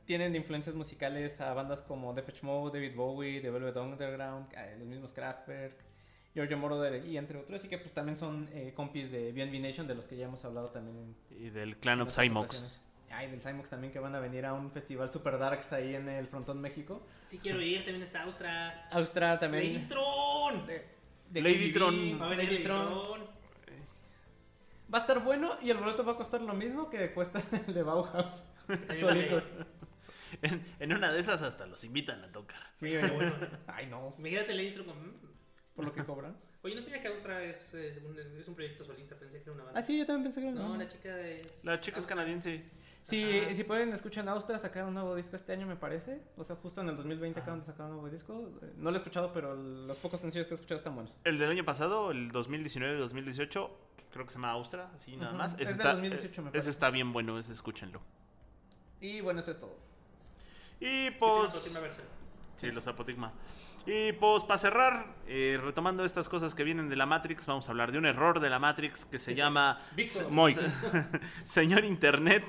tienen 0.06 0.34
de 0.34 0.38
influencias 0.38 0.76
musicales 0.76 1.42
a 1.42 1.56
bandas 1.56 1.82
como 1.82 2.14
Depeche 2.14 2.46
Mode, 2.46 2.80
David 2.80 2.96
Bowie, 2.96 3.42
The 3.42 3.50
Velvet 3.50 3.76
Underground, 3.76 4.54
eh, 4.56 4.76
los 4.78 4.88
mismos 4.88 5.14
Kraftwerk, 5.14 5.84
Giorgio 6.34 6.58
Moroder 6.58 7.06
y 7.06 7.18
entre 7.18 7.38
otros. 7.40 7.64
Y 7.66 7.68
que 7.68 7.78
pues, 7.78 7.94
también 7.94 8.18
son 8.18 8.50
eh, 8.54 8.74
compis 8.76 9.12
de 9.12 9.32
BNB 9.32 9.60
Nation, 9.62 9.88
de 9.88 9.96
los 9.96 10.08
que 10.08 10.16
ya 10.18 10.26
hemos 10.26 10.44
hablado 10.46 10.68
también 10.70 10.98
en 10.98 11.16
Y 11.46 11.50
del 11.50 11.78
clan 11.78 12.00
en 12.00 12.08
of 12.08 12.16
Cymox. 12.16 12.80
Ay, 13.12 13.30
del 13.30 13.40
Cymox 13.42 13.70
también 13.70 13.94
que 13.94 14.00
van 14.00 14.16
a 14.16 14.20
venir 14.20 14.44
a 14.46 14.54
un 14.54 14.72
festival 14.72 15.12
Super 15.12 15.38
Darks 15.38 15.72
ahí 15.74 15.94
en 15.94 16.10
el 16.10 16.28
Frontón 16.28 16.60
México. 16.60 17.06
sí 17.28 17.38
quiero 17.38 17.62
ir, 17.62 17.84
también 17.84 18.02
está 18.02 18.20
Austra. 18.24 18.88
Austra 18.90 19.38
también. 19.40 19.74
Ladytron. 19.74 20.66
de- 20.66 20.86
de 21.30 21.42
Ladytron. 21.42 21.96
KBB, 21.96 22.22
Va 22.22 22.26
a 22.26 22.30
venir 22.30 22.46
Ladytron. 22.52 22.86
Ladytron. 22.86 23.22
Va 24.94 24.98
a 24.98 25.02
estar 25.02 25.24
bueno 25.24 25.58
y 25.62 25.70
el 25.70 25.78
boleto 25.78 26.04
va 26.04 26.12
a 26.14 26.16
costar 26.16 26.42
lo 26.42 26.54
mismo 26.54 26.90
que 26.90 27.12
cuesta 27.14 27.42
el 27.68 27.74
de 27.74 27.84
Bauhaus. 27.84 28.44
En, 30.42 30.66
en 30.80 30.94
una 30.94 31.12
de 31.12 31.20
esas 31.20 31.42
hasta 31.44 31.68
los 31.68 31.84
invitan 31.84 32.24
a 32.24 32.32
tocar. 32.32 32.58
Sí, 32.76 32.90
Pero 32.92 33.14
bueno. 33.14 33.34
Ay, 33.68 33.86
no. 33.88 34.12
Imagínate 34.18 34.54
Ladytron 34.56 34.86
con... 34.88 35.33
Por 35.76 35.86
lo 35.86 35.94
que 35.94 36.04
cobran. 36.04 36.36
Oye, 36.64 36.76
no 36.76 36.82
sabía 36.82 37.02
que 37.02 37.08
Austra 37.10 37.44
es, 37.44 37.74
es, 37.74 37.98
un, 38.04 38.18
es 38.18 38.48
un 38.48 38.56
proyecto 38.56 38.86
solista, 38.86 39.16
pensé 39.18 39.38
que 39.40 39.44
era 39.44 39.52
una 39.54 39.64
banda. 39.66 39.80
Ah, 39.80 39.84
sí, 39.84 39.98
yo 39.98 40.06
también 40.06 40.24
pensé 40.24 40.40
que 40.42 40.48
era 40.50 40.56
No, 40.62 40.70
una- 40.72 40.84
la 40.86 40.90
chica 40.90 41.20
es... 41.20 41.64
La 41.66 41.82
chica 41.82 42.00
es 42.00 42.06
canadiense. 42.06 42.64
Sí, 43.02 43.22
Ajá. 43.42 43.54
si 43.54 43.64
pueden, 43.66 43.92
escuchan 43.92 44.30
Austra, 44.30 44.58
sacaron 44.58 44.88
un 44.90 44.94
nuevo 44.94 45.14
disco 45.16 45.36
este 45.36 45.52
año, 45.52 45.68
me 45.68 45.76
parece. 45.76 46.22
O 46.38 46.44
sea, 46.46 46.56
justo 46.56 46.80
en 46.80 46.88
el 46.88 46.96
2020 46.96 47.38
acaban 47.42 47.60
de 47.60 47.66
sacar 47.66 47.88
un 47.88 47.94
nuevo 47.94 48.10
disco. 48.10 48.50
Eh, 48.62 48.72
No 48.78 48.92
lo 48.92 48.96
he 48.96 49.00
escuchado, 49.00 49.34
pero 49.34 49.56
los 49.56 49.98
pocos 49.98 50.22
sencillos 50.22 50.48
que 50.48 50.54
he 50.54 50.56
escuchado 50.56 50.78
están 50.78 50.96
buenos. 50.96 51.18
El 51.26 51.38
del 51.38 51.50
año 51.50 51.66
pasado, 51.66 52.12
el 52.12 52.32
2019-2018, 52.32 53.70
creo 54.14 54.26
que 54.26 54.32
se 54.32 54.36
llama 54.36 54.52
Austra, 54.52 54.90
así 54.96 55.18
nada 55.18 55.34
más. 55.34 55.54
Es 55.56 55.60
Ese 55.60 55.66
del 55.72 55.74
está, 55.80 55.92
2018 55.96 56.42
me 56.44 56.48
ese 56.48 56.52
parece. 56.54 56.70
está 56.70 56.90
bien 56.92 57.12
bueno, 57.12 57.38
ese 57.38 57.52
escúchenlo. 57.52 58.00
Y 59.02 59.20
bueno, 59.20 59.42
eso 59.42 59.52
es 59.52 59.60
todo. 59.60 59.76
Y 60.80 61.12
Pues... 61.12 61.52
pues... 61.52 62.10
Sí, 62.56 62.72
los 62.72 62.88
Apotigma. 62.88 63.34
Y 63.86 64.14
pues 64.14 64.44
para 64.46 64.58
cerrar, 64.58 65.06
eh, 65.28 65.60
retomando 65.62 66.06
estas 66.06 66.30
cosas 66.30 66.56
que 66.56 66.64
vienen 66.64 66.88
de 66.90 66.96
la 66.96 67.06
Matrix, 67.06 67.46
vamos 67.46 67.68
a 67.68 67.72
hablar 67.72 67.92
de 67.92 67.98
un 67.98 68.06
error 68.06 68.40
de 68.40 68.50
la 68.50 68.58
Matrix 68.60 69.06
que 69.06 69.20
se 69.20 69.36
llama. 69.36 69.80
Moy, 70.30 70.56
Señor 71.44 71.84
Internet. 71.84 72.46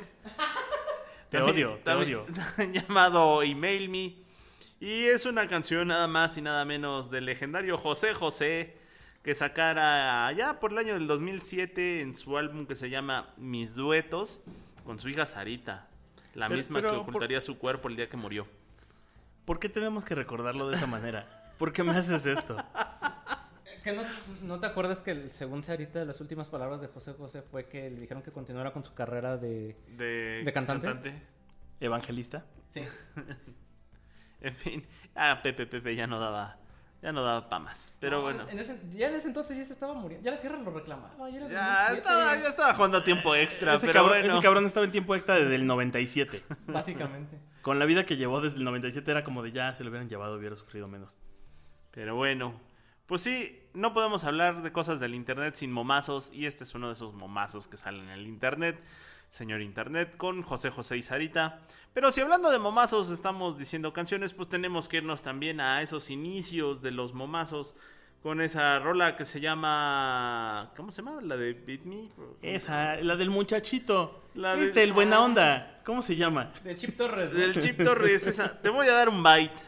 te 1.31 1.39
odio, 1.41 1.73
te 1.75 1.83
también- 1.83 2.19
odio. 2.21 2.27
llamado 2.73 3.43
Email 3.43 3.89
Me. 3.89 4.15
Y 4.81 5.05
es 5.07 5.25
una 5.27 5.49
canción 5.49 5.89
nada 5.89 6.07
más 6.07 6.37
y 6.37 6.43
nada 6.43 6.65
menos 6.65 7.11
del 7.11 7.25
legendario 7.27 7.79
José 7.79 8.13
José 8.15 8.77
que 9.23 9.35
sacara 9.35 10.27
allá 10.27 10.61
por 10.61 10.73
el 10.73 10.79
año 10.79 10.95
del 10.95 11.07
2007 11.07 12.03
en 12.03 12.15
su 12.15 12.37
álbum 12.37 12.67
que 12.67 12.75
se 12.75 12.91
llama 12.91 13.31
Mis 13.39 13.75
Duetos 13.75 14.43
con 14.85 14.99
su 15.01 15.09
hija 15.09 15.25
Sarita, 15.25 15.89
la 16.35 16.47
Pero- 16.49 16.59
misma 16.59 16.79
pero 16.81 16.91
que 16.91 16.97
por- 16.99 17.09
ocultaría 17.09 17.41
su 17.41 17.57
cuerpo 17.59 17.89
el 17.89 17.97
día 17.97 18.09
que 18.09 18.19
murió. 18.19 18.47
¿Por 19.45 19.59
qué 19.59 19.69
tenemos 19.69 20.05
que 20.05 20.15
recordarlo 20.15 20.69
de 20.69 20.77
esa 20.77 20.87
manera? 20.87 21.53
¿Por 21.59 21.73
qué 21.73 21.83
me 21.83 21.93
haces 21.93 22.27
esto? 22.27 22.57
¿Que 23.83 23.93
no, 23.93 24.03
no 24.43 24.61
te 24.61 24.67
acuerdas 24.67 24.99
que 24.99 25.29
según 25.29 25.63
Sarita, 25.63 26.05
las 26.05 26.21
últimas 26.21 26.49
palabras 26.49 26.81
de 26.81 26.89
José 26.89 27.13
José 27.13 27.43
fue 27.43 27.67
que 27.67 27.91
le 27.91 28.01
dijeron 28.01 28.23
que 28.23 28.33
continuara 28.33 28.73
con 28.73 28.83
su 28.83 28.95
carrera 28.95 29.37
de... 29.37 29.77
De, 29.99 30.43
¿De 30.45 30.53
cantante? 30.53 31.13
¿Evangelista? 31.81 32.45
Sí. 32.73 32.83
En 34.45 34.55
fin, 34.55 34.87
ah, 35.15 35.41
Pepe 35.43 35.67
Pepe 35.67 35.97
ya 35.97 36.07
no 36.07 36.21
daba, 36.21 36.59
ya 37.05 37.13
no 37.13 37.23
daba 37.23 37.49
pa' 37.51 37.59
más. 37.59 37.93
Pero 38.01 38.17
No, 38.17 38.23
bueno, 38.23 38.49
en 38.49 38.59
ese- 38.59 38.81
ya 38.95 39.09
en 39.09 39.15
ese 39.15 39.29
entonces 39.29 39.57
ya 39.59 39.65
se 39.67 39.75
estaba 39.75 39.93
muriendo. 39.93 40.25
Ya 40.25 40.31
la 40.33 40.41
Tierra 40.41 40.59
lo 40.59 40.71
reclamaba. 40.71 41.11
Ya, 41.31 41.37
era 41.37 41.49
ya 41.49 41.91
2007, 41.91 41.99
estaba, 41.99 42.37
ya 42.39 42.49
estaba 42.49 42.75
jugando 42.75 42.99
a 42.99 43.05
tiempo 43.05 43.35
extra, 43.35 43.75
Ese 43.75 43.87
pero 43.87 44.01
cabrón, 44.01 44.19
bueno. 44.21 44.35
ese 44.35 44.43
cabrón 44.43 44.65
estaba 44.67 44.87
en 44.87 44.93
tiempo 44.93 45.15
extra 45.15 45.35
desde 45.37 45.55
el 45.55 45.67
97. 45.67 46.43
Básicamente. 46.67 47.39
Con 47.61 47.79
la 47.79 47.85
vida 47.85 48.05
que 48.07 48.17
llevó 48.17 48.41
desde 48.41 48.57
el 48.57 48.65
97 48.65 49.11
era 49.11 49.23
como 49.23 49.43
de 49.43 49.53
ya 49.53 49.75
se 49.75 49.85
lo 49.85 49.91
hubieran 49.91 50.09
llevado, 50.09 50.37
hubiera 50.37 50.57
sufrido 50.57 50.89
menos. 50.89 51.21
Pero 51.91 52.17
bueno, 52.17 52.59
pues 53.07 53.21
sí, 53.21 53.61
no 53.75 53.93
podemos 53.93 54.25
hablar 54.25 54.63
de 54.63 54.73
cosas 54.73 54.99
del 54.99 55.15
internet 55.15 55.57
sin 55.57 55.71
momazos 55.73 56.31
y 56.33 56.47
este 56.47 56.65
es 56.65 56.75
uno 56.75 56.87
de 56.89 56.95
esos 56.95 57.13
momazos 57.15 57.69
que 57.69 57.77
salen 57.77 58.05
en 58.05 58.11
el 58.11 58.27
internet, 58.27 58.81
señor 59.35 59.61
internet, 59.63 60.17
con 60.17 60.43
José 60.43 60.71
José 60.71 60.97
y 60.97 61.03
Sarita. 61.03 61.59
Pero 61.93 62.13
si 62.13 62.21
hablando 62.21 62.51
de 62.53 62.59
momazos 62.61 63.11
estamos 63.11 63.59
diciendo 63.59 63.93
canciones, 63.93 64.33
pues 64.33 64.49
tenemos 64.49 64.89
que 64.89 64.99
irnos 64.99 65.23
también 65.23 65.61
a 65.61 65.83
esos 65.83 66.09
inicios 66.11 66.83
de 66.83 66.93
los 66.93 67.15
momazos 67.15 67.75
con 68.23 68.41
esa 68.41 68.79
rola 68.79 69.17
que 69.17 69.25
se 69.25 69.41
llama... 69.41 70.71
¿Cómo 70.77 70.93
se 70.93 71.03
llama? 71.03 71.21
La 71.21 71.37
de 71.37 71.53
Beat 71.53 71.81
Me. 71.83 72.09
Esa, 72.43 72.95
la 72.97 73.17
del 73.17 73.29
muchachito. 73.31 74.23
La 74.35 74.55
de- 74.55 74.67
Este, 74.67 74.85
el 74.85 74.93
buena 74.93 75.21
onda. 75.21 75.81
¿Cómo 75.85 76.01
se 76.01 76.15
llama? 76.15 76.53
De 76.63 76.77
Chip 76.77 76.97
Torres. 76.97 77.33
¿no? 77.33 77.39
Del 77.39 77.61
Chip 77.61 77.83
Torres, 77.83 78.27
esa. 78.29 78.61
Te 78.63 78.71
voy 78.71 78.87
a 78.87 78.93
dar 78.93 79.09
un 79.09 79.21
bite. 79.23 79.61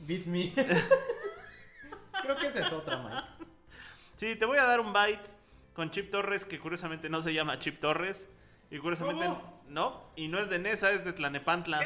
Beat 0.00 0.26
Me. 0.26 0.52
Creo 2.22 2.36
que 2.36 2.46
esa 2.46 2.60
es 2.60 2.72
otra, 2.72 2.98
Mike. 2.98 3.50
Sí, 4.16 4.36
te 4.36 4.44
voy 4.44 4.58
a 4.58 4.64
dar 4.64 4.80
un 4.80 4.92
bite 4.92 5.20
con 5.72 5.90
Chip 5.90 6.10
Torres, 6.10 6.44
que 6.44 6.58
curiosamente 6.60 7.08
no 7.08 7.22
se 7.22 7.32
llama 7.32 7.58
Chip 7.58 7.80
Torres. 7.80 8.28
Y 8.74 8.78
curiosamente 8.78 9.24
no. 9.68 10.02
Y 10.16 10.26
no 10.26 10.40
es 10.40 10.50
de 10.50 10.58
Nesa, 10.58 10.90
es 10.90 11.04
de 11.04 11.12
Tlanepantla. 11.12 11.80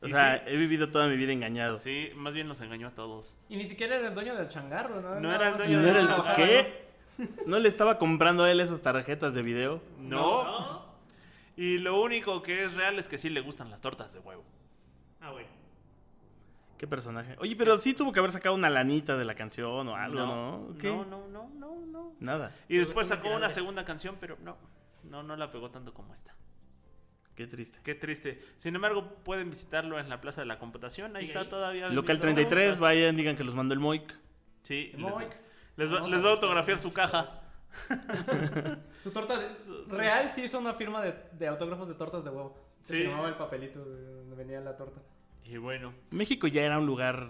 O 0.00 0.06
Y 0.06 0.10
sea, 0.10 0.36
sí. 0.38 0.42
he 0.46 0.56
vivido 0.56 0.88
toda 0.88 1.08
mi 1.08 1.16
vida 1.16 1.32
engañado. 1.32 1.80
Sí, 1.80 2.10
más 2.14 2.32
bien 2.32 2.48
los 2.48 2.60
engañó 2.60 2.86
a 2.86 2.90
todos. 2.92 3.36
Y 3.48 3.56
ni 3.56 3.66
siquiera 3.66 3.96
era 3.96 4.08
el 4.08 4.14
dueño 4.14 4.36
del 4.36 4.48
changarro, 4.48 5.00
¿no? 5.00 5.18
No 5.18 5.34
era 5.34 5.48
el 5.48 5.58
dueño 5.58 5.76
¿No 5.78 5.82
del 5.82 5.90
era 5.90 6.00
el 6.00 6.06
trabajaba, 6.06 6.36
qué? 6.36 6.84
¿No 7.44 7.58
le 7.58 7.68
estaba 7.68 7.98
comprando 7.98 8.44
a 8.44 8.50
él 8.52 8.60
esas 8.60 8.80
tarjetas 8.82 9.34
de 9.34 9.42
video? 9.42 9.82
No. 9.98 10.44
¿No? 10.44 10.84
Y 11.56 11.78
lo 11.78 12.00
único 12.00 12.40
que 12.40 12.64
es 12.64 12.74
real 12.74 12.98
es 13.00 13.08
que 13.08 13.18
sí 13.18 13.28
le 13.28 13.40
gustan 13.40 13.68
las 13.68 13.80
tortas 13.80 14.12
de 14.12 14.20
huevo. 14.20 14.44
Ah, 15.20 15.32
bueno. 15.32 15.48
¿Qué 16.78 16.86
personaje? 16.86 17.34
Oye, 17.40 17.56
pero 17.56 17.76
sí 17.76 17.94
tuvo 17.94 18.12
que 18.12 18.20
haber 18.20 18.30
sacado 18.32 18.54
una 18.54 18.70
lanita 18.70 19.16
de 19.18 19.24
la 19.24 19.34
canción 19.34 19.88
o 19.88 19.96
algo, 19.96 20.20
¿no? 20.20 20.68
¿Qué? 20.78 20.88
no, 20.88 21.04
no, 21.04 21.26
no, 21.28 21.50
no, 21.58 21.76
no. 21.84 22.12
Nada. 22.20 22.54
Y 22.68 22.78
después 22.78 23.08
sacó 23.08 23.30
una 23.34 23.50
segunda 23.50 23.84
canción, 23.84 24.16
pero 24.20 24.38
no. 24.42 24.56
No, 25.04 25.22
no 25.22 25.36
la 25.36 25.50
pegó 25.50 25.70
tanto 25.70 25.92
como 25.94 26.12
esta. 26.14 26.34
Qué 27.34 27.46
triste. 27.46 27.80
Qué 27.82 27.94
triste. 27.94 28.42
Sin 28.58 28.74
embargo, 28.74 29.14
pueden 29.24 29.50
visitarlo 29.50 29.98
en 29.98 30.08
la 30.08 30.20
Plaza 30.20 30.42
de 30.42 30.46
la 30.46 30.58
Computación. 30.58 31.16
Ahí 31.16 31.22
Sigue 31.26 31.32
está 31.38 31.40
ahí. 31.44 31.48
todavía. 31.50 31.86
el 31.86 31.94
Local 31.94 32.16
mismo- 32.16 32.34
33, 32.34 32.78
vayan, 32.78 33.16
digan 33.16 33.36
que 33.36 33.44
los 33.44 33.54
mandó 33.54 33.72
el 33.74 33.80
Moik. 33.80 34.14
Sí, 34.62 34.90
les, 34.92 34.98
Moik. 35.00 35.30
les 35.76 35.88
va, 35.90 35.92
les 35.92 36.00
a 36.00 36.00
va 36.00 36.06
a 36.06 36.10
buscar. 36.10 36.26
autografiar 36.32 36.78
su 36.78 36.92
caja. 36.92 37.40
Su 39.02 39.10
torta 39.12 39.38
de... 39.38 39.48
Real 39.88 40.30
sí 40.34 40.42
hizo 40.42 40.58
una 40.58 40.74
firma 40.74 41.00
de, 41.02 41.14
de 41.32 41.46
autógrafos 41.46 41.88
de 41.88 41.94
tortas 41.94 42.24
de 42.24 42.30
huevo. 42.30 42.58
Se 42.82 42.94
Sí. 42.96 43.02
firmaba 43.04 43.28
el 43.28 43.36
papelito 43.36 43.84
de 43.84 44.14
donde 44.16 44.34
venía 44.36 44.60
la 44.60 44.76
torta. 44.76 45.00
Y 45.44 45.56
bueno, 45.56 45.94
México 46.10 46.46
ya 46.46 46.62
era 46.62 46.78
un 46.78 46.86
lugar 46.86 47.28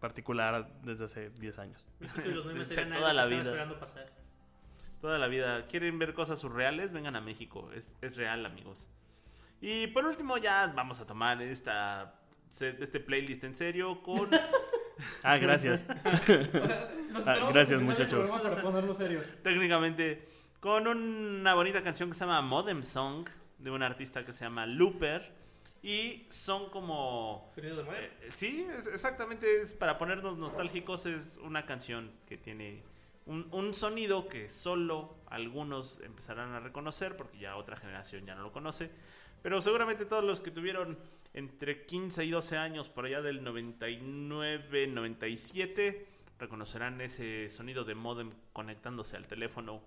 particular 0.00 0.68
desde 0.82 1.04
hace 1.04 1.30
10 1.30 1.58
años. 1.58 1.88
México 1.98 2.22
y 2.28 2.32
los 2.32 2.44
memes 2.46 2.68
Desde 2.68 2.82
eran 2.82 2.98
toda 2.98 3.12
la 3.14 3.26
vida. 3.26 3.42
esperando 3.42 3.78
pasar. 3.78 4.12
Toda 5.04 5.18
la 5.18 5.26
vida. 5.26 5.66
¿Quieren 5.66 5.98
ver 5.98 6.14
cosas 6.14 6.38
surreales? 6.40 6.90
Vengan 6.90 7.14
a 7.14 7.20
México. 7.20 7.70
Es, 7.74 7.94
es 8.00 8.16
real, 8.16 8.46
amigos. 8.46 8.88
Y 9.60 9.86
por 9.88 10.06
último, 10.06 10.38
ya 10.38 10.72
vamos 10.74 10.98
a 10.98 11.06
tomar 11.06 11.42
esta, 11.42 12.14
este 12.58 13.00
playlist 13.00 13.44
en 13.44 13.54
serio 13.54 14.02
con. 14.02 14.30
Ah, 15.24 15.36
gracias. 15.38 15.86
Nos 15.88 15.98
Ah, 17.26 17.34
esperamos 17.34 17.52
gracias, 17.52 17.82
muchachos. 17.82 18.30
ponernos 18.62 18.96
serios. 18.96 19.26
técnicamente, 19.42 20.26
con 20.60 20.86
una 20.86 21.52
bonita 21.54 21.82
canción 21.82 22.08
que 22.10 22.14
se 22.14 22.20
llama 22.24 22.40
Modem 22.42 22.82
Song 22.84 23.28
de 23.58 23.70
un 23.72 23.82
artista 23.82 24.24
que 24.24 24.32
se 24.32 24.44
llama 24.44 24.64
Looper. 24.66 25.32
Y 25.82 26.24
son 26.30 26.70
como. 26.70 27.50
Sonidos 27.54 27.78
de 27.78 27.82
madre. 27.84 28.06
Eh, 28.22 28.30
sí, 28.34 28.66
es- 28.78 28.86
exactamente 28.86 29.60
es 29.60 29.72
para 29.74 29.98
ponernos 29.98 30.38
nostálgicos. 30.38 31.04
Es 31.06 31.38
una 31.42 31.66
canción 31.66 32.10
que 32.28 32.38
tiene 32.38 32.80
un, 33.26 33.74
sonido 33.74 34.28
que 34.28 34.48
solo 34.48 35.16
algunos 35.26 35.98
empezarán 36.00 36.52
a 36.52 36.60
reconocer, 36.60 37.16
porque 37.16 37.38
ya 37.38 37.56
otra 37.56 37.76
generación 37.76 38.26
ya 38.26 38.34
no 38.34 38.42
lo 38.42 38.52
conoce. 38.52 38.90
Pero 39.42 39.60
seguramente 39.60 40.04
todos 40.04 40.24
los 40.24 40.40
que 40.40 40.50
tuvieron 40.50 40.98
entre 41.32 41.84
15 41.84 42.24
y 42.24 42.30
12 42.30 42.56
años, 42.56 42.88
por 42.88 43.06
allá 43.06 43.22
del 43.22 43.42
99, 43.42 44.86
97, 44.88 46.06
reconocerán 46.38 47.00
ese 47.00 47.50
sonido 47.50 47.84
de 47.84 47.94
modem 47.94 48.30
conectándose 48.52 49.16
al 49.16 49.26
teléfono 49.26 49.82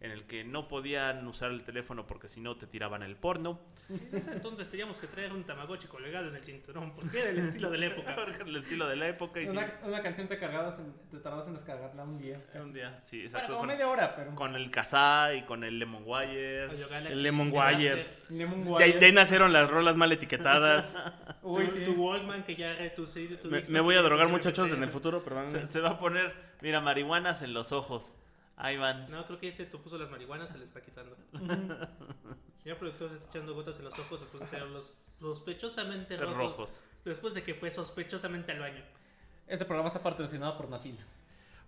en 0.00 0.10
el 0.12 0.24
que 0.24 0.44
no 0.44 0.66
podían 0.66 1.26
usar 1.26 1.50
el 1.50 1.62
teléfono 1.62 2.06
porque 2.06 2.28
si 2.28 2.40
no 2.40 2.56
te 2.56 2.66
tiraban 2.66 3.02
el 3.02 3.16
porno. 3.16 3.60
En 3.90 4.16
ese 4.16 4.32
entonces 4.32 4.68
teníamos 4.70 4.98
que 4.98 5.06
traer 5.06 5.30
un 5.32 5.44
Tamagotchi 5.44 5.88
colgado 5.88 6.28
en 6.28 6.36
el 6.36 6.42
cinturón, 6.44 6.94
porque 6.94 7.20
era 7.20 7.30
el 7.30 7.38
estilo 7.38 7.70
de 7.70 7.78
la 7.78 7.86
época. 7.86 8.16
El 8.46 8.56
estilo 8.56 8.88
de 8.88 8.96
la 8.96 9.08
época 9.08 9.40
y 9.40 9.44
sí, 9.44 9.50
Una, 9.50 9.66
una 9.84 10.02
canción 10.02 10.26
te, 10.26 10.38
cargabas 10.38 10.78
en- 10.78 10.94
te 11.10 11.18
tardabas 11.18 11.46
en 11.48 11.54
descargarla 11.54 12.04
un 12.04 12.16
día. 12.18 12.40
un 12.54 12.72
día, 12.72 12.98
sí, 13.02 13.16
Bueno, 13.18 13.26
exacto. 13.28 13.46
como 13.48 13.58
Con, 13.58 13.68
media 13.68 13.88
hora, 13.88 14.16
pero. 14.16 14.34
con 14.34 14.54
el 14.56 14.70
Kazaa 14.70 15.34
y 15.34 15.42
con 15.42 15.64
el 15.64 15.78
Lemon 15.78 16.02
Wire. 16.06 16.68
Galaxy, 16.68 17.12
El 17.12 17.22
Lemon 17.22 17.50
Wire. 17.52 18.06
Lemon 18.30 18.64
De 18.78 18.84
ahí, 18.84 18.90
Wire. 18.90 18.98
de 19.00 19.06
ahí 19.06 19.12
nacieron 19.12 19.52
las 19.52 19.68
rolas 19.70 19.96
mal 19.96 20.10
etiquetadas. 20.12 20.96
Uy, 21.42 21.66
tu, 21.66 21.72
sí. 21.72 21.84
tu 21.84 21.92
Walkman 21.92 22.42
que 22.44 22.56
ya 22.56 22.94
tu, 22.94 23.04
tu, 23.04 23.36
tu 23.36 23.50
me, 23.50 23.60
me 23.68 23.80
voy 23.80 23.96
a 23.96 24.02
drogar, 24.02 24.28
muchachos, 24.28 24.70
en 24.70 24.82
el 24.82 24.88
futuro, 24.88 25.22
perdón. 25.22 25.50
Se, 25.50 25.68
se 25.68 25.80
va 25.80 25.90
a 25.90 25.98
poner, 25.98 26.32
mira, 26.62 26.80
marihuanas 26.80 27.42
en 27.42 27.52
los 27.52 27.72
ojos. 27.72 28.14
Ahí 28.62 28.76
van. 28.76 29.10
No, 29.10 29.26
creo 29.26 29.38
que 29.38 29.48
ese 29.48 29.64
tú 29.64 29.80
puso 29.80 29.96
las 29.96 30.10
marihuanas, 30.10 30.50
se 30.50 30.58
le 30.58 30.64
está 30.64 30.82
quitando. 30.82 31.16
Señor 32.62 32.76
productor 32.76 33.08
se 33.08 33.16
está 33.16 33.28
echando 33.28 33.54
gotas 33.54 33.78
en 33.78 33.86
los 33.86 33.98
ojos 33.98 34.20
después 34.20 34.42
de 34.42 34.48
tenerlos 34.48 34.94
sospechosamente 35.18 36.16
rojos, 36.18 36.36
Rojos. 36.36 36.84
Después 37.04 37.32
de 37.32 37.42
que 37.42 37.54
fue 37.54 37.70
sospechosamente 37.70 38.52
al 38.52 38.60
baño. 38.60 38.84
Este 39.46 39.64
programa 39.64 39.88
está 39.88 40.02
patrocinado 40.02 40.58
por 40.58 40.68
Nasil. 40.68 40.98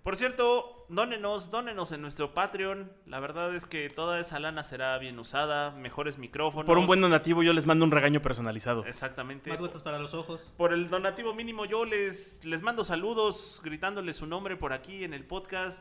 Por 0.03 0.17
cierto, 0.17 0.85
dónenos, 0.89 1.51
dónenos 1.51 1.93
en 1.93 2.03
nuestro 2.03 2.35
Patreon. 2.35 2.93
La 3.07 3.21
verdad 3.21 3.55
es 3.55 3.67
que 3.67 3.89
toda 3.89 4.19
esa 4.19 4.39
lana 4.39 4.65
será 4.65 4.99
bien 4.99 5.19
usada, 5.19 5.71
mejores 5.71 6.19
micrófonos. 6.19 6.67
Por 6.67 6.77
un 6.77 6.87
buen 6.87 7.01
donativo 7.01 7.43
yo 7.43 7.53
les 7.53 7.67
mando 7.67 7.85
un 7.85 7.91
regaño 7.91 8.21
personalizado. 8.21 8.85
Exactamente. 8.85 9.49
Más 9.49 9.61
gotas 9.61 9.83
para 9.83 9.99
los 9.99 10.13
ojos. 10.13 10.53
Por 10.59 10.73
el 10.73 10.91
donativo 10.91 11.33
mínimo 11.35 11.65
yo 11.65 11.85
les, 11.85 12.45
les 12.45 12.61
mando 12.61 12.85
saludos 12.85 13.63
gritándoles 13.65 14.17
su 14.17 14.27
nombre 14.27 14.57
por 14.57 14.73
aquí 14.73 15.05
en 15.05 15.15
el 15.15 15.25
podcast. 15.25 15.81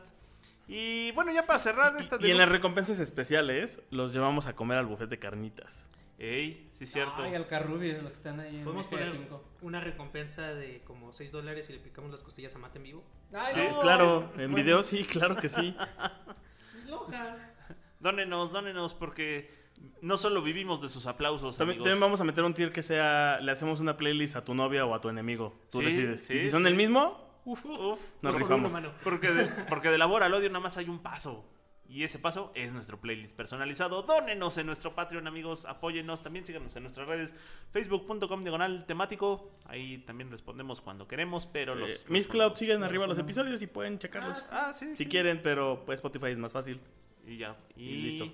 Y 0.74 1.10
bueno, 1.12 1.32
ya 1.32 1.44
para 1.46 1.58
cerrar 1.58 1.94
esta 1.98 2.16
Y 2.20 2.30
en 2.30 2.38
las 2.38 2.48
recompensas 2.48 2.98
especiales 2.98 3.82
los 3.90 4.12
llevamos 4.12 4.46
a 4.46 4.54
comer 4.56 4.78
al 4.78 4.86
buffet 4.86 5.08
de 5.10 5.18
carnitas. 5.18 5.88
Ey, 6.18 6.70
sí 6.72 6.84
es 6.84 6.92
cierto. 6.92 7.14
Ay, 7.22 7.34
Alcarrubies, 7.34 8.00
los 8.02 8.12
que 8.12 8.16
están 8.16 8.38
ahí 8.40 8.56
en 8.58 8.64
Podemos 8.64 8.86
poner 8.86 9.08
MG5. 9.12 9.40
una 9.62 9.80
recompensa 9.80 10.54
de 10.54 10.80
como 10.84 11.12
6 11.12 11.32
dólares 11.32 11.68
y 11.68 11.72
le 11.74 11.78
picamos 11.80 12.10
las 12.10 12.22
costillas 12.22 12.54
a 12.54 12.58
Mate 12.58 12.78
en 12.78 12.84
vivo. 12.84 13.04
Ay, 13.34 13.54
Sí, 13.54 13.60
no. 13.70 13.80
claro, 13.80 14.32
en 14.38 14.54
video 14.54 14.82
sí, 14.82 15.04
claro 15.04 15.36
que 15.36 15.48
sí. 15.48 15.74
Lojas. 16.88 17.38
Dónenos, 18.00 18.52
dónenos 18.52 18.94
porque 18.94 19.50
no 20.00 20.16
solo 20.16 20.42
vivimos 20.42 20.80
de 20.80 20.88
sus 20.88 21.06
aplausos, 21.06 21.56
También, 21.58 21.76
amigos. 21.78 21.84
también 21.86 22.00
vamos 22.00 22.20
a 22.20 22.24
meter 22.24 22.44
un 22.44 22.54
tier 22.54 22.72
que 22.72 22.82
sea, 22.82 23.40
le 23.40 23.50
hacemos 23.52 23.80
una 23.80 23.96
playlist 23.96 24.36
a 24.36 24.44
tu 24.44 24.54
novia 24.54 24.84
o 24.86 24.94
a 24.94 25.00
tu 25.00 25.08
enemigo. 25.08 25.58
Tú 25.70 25.80
Sí, 25.80 25.86
decides. 25.86 26.24
sí, 26.24 26.34
y 26.34 26.38
si 26.38 26.50
son 26.50 26.62
sí. 26.62 26.68
el 26.68 26.74
mismo, 26.76 27.31
Uf, 27.44 27.64
uf. 27.64 28.00
nos 28.22 28.34
rifamos. 28.34 28.72
Porque 29.02 29.28
de, 29.32 29.46
porque 29.68 29.90
de 29.90 29.98
labor 29.98 30.22
al 30.22 30.34
odio 30.34 30.48
nada 30.48 30.60
más 30.60 30.76
hay 30.76 30.88
un 30.88 31.00
paso. 31.00 31.44
Y 31.88 32.04
ese 32.04 32.18
paso 32.18 32.52
es 32.54 32.72
nuestro 32.72 32.98
playlist 32.98 33.36
personalizado. 33.36 34.02
Dónenos 34.02 34.56
en 34.56 34.64
nuestro 34.64 34.94
Patreon, 34.94 35.26
amigos. 35.26 35.66
Apóyennos. 35.66 36.22
También 36.22 36.44
síganos 36.46 36.74
en 36.74 36.84
nuestras 36.84 37.06
redes. 37.06 37.34
Facebook.com 37.70 38.42
diagonal 38.42 38.86
temático. 38.86 39.50
Ahí 39.66 39.98
también 39.98 40.30
respondemos 40.30 40.80
cuando 40.80 41.06
queremos. 41.06 41.46
Pero 41.52 41.74
los. 41.74 41.90
Eh, 41.92 42.04
Miss 42.08 42.28
Cloud 42.28 42.54
siguen 42.54 42.82
arriba 42.82 43.06
los 43.06 43.18
episodios 43.18 43.60
y 43.60 43.66
pueden 43.66 43.98
checarlos. 43.98 44.42
Ah, 44.50 44.72
sí. 44.72 44.96
si 44.96 45.04
sí. 45.04 45.06
quieren, 45.06 45.42
pero 45.42 45.82
pues 45.84 45.98
Spotify 45.98 46.28
es 46.30 46.38
más 46.38 46.52
fácil. 46.54 46.80
Y 47.26 47.36
ya. 47.36 47.56
Y, 47.76 47.82
Y 47.82 47.96
listo. 48.02 48.32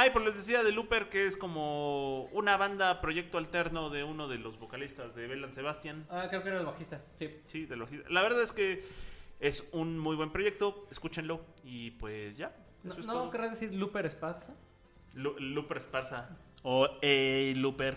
Ay, 0.00 0.10
pues 0.10 0.24
les 0.24 0.36
decía 0.36 0.62
de 0.62 0.70
Looper 0.70 1.08
que 1.08 1.26
es 1.26 1.36
como 1.36 2.24
una 2.26 2.56
banda 2.56 3.00
proyecto 3.00 3.36
alterno 3.36 3.90
de 3.90 4.04
uno 4.04 4.28
de 4.28 4.38
los 4.38 4.56
vocalistas 4.56 5.12
de 5.16 5.26
Belan 5.26 5.52
Sebastian. 5.52 6.06
Ah, 6.08 6.26
creo 6.28 6.40
que 6.44 6.50
era 6.50 6.60
el 6.60 6.66
bajista. 6.66 7.02
Sí. 7.16 7.36
Sí, 7.48 7.66
de 7.66 7.74
los. 7.74 7.90
La 8.08 8.22
verdad 8.22 8.40
es 8.42 8.52
que 8.52 8.84
es 9.40 9.66
un 9.72 9.98
muy 9.98 10.14
buen 10.14 10.30
proyecto. 10.30 10.86
Escúchenlo. 10.92 11.40
Y 11.64 11.90
pues 11.92 12.36
ya. 12.36 12.54
No, 12.84 12.94
es 12.94 13.06
no 13.08 13.12
todo. 13.12 13.30
querrás 13.32 13.50
decir 13.50 13.74
Looper 13.74 14.06
Esparza. 14.06 14.54
Lu- 15.14 15.36
Looper 15.40 15.78
Esparza. 15.78 16.28
O 16.62 16.88
Ey, 17.02 17.56
Looper. 17.56 17.96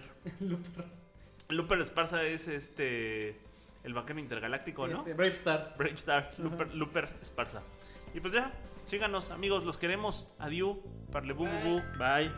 Looper 1.49 1.79
Esparza 1.81 2.23
es 2.23 2.47
este. 2.47 3.37
El 3.83 3.93
vaquero 3.93 4.19
intergaláctico, 4.19 4.87
¿no? 4.87 4.99
Este, 5.01 5.13
Brave 5.13 5.33
Star. 5.33 5.75
Brave 5.77 5.93
Star, 5.93 6.31
Looper, 6.39 6.73
Looper 6.73 7.09
Esparza. 7.21 7.61
Y 8.13 8.19
pues 8.19 8.33
ya, 8.33 8.51
síganos, 8.85 9.31
amigos, 9.31 9.65
los 9.65 9.77
queremos. 9.77 10.27
Adiós, 10.39 10.77
parle 11.11 11.33
bu, 11.33 11.45
bu, 11.45 11.69
bu. 11.69 11.81
Bye. 11.97 12.31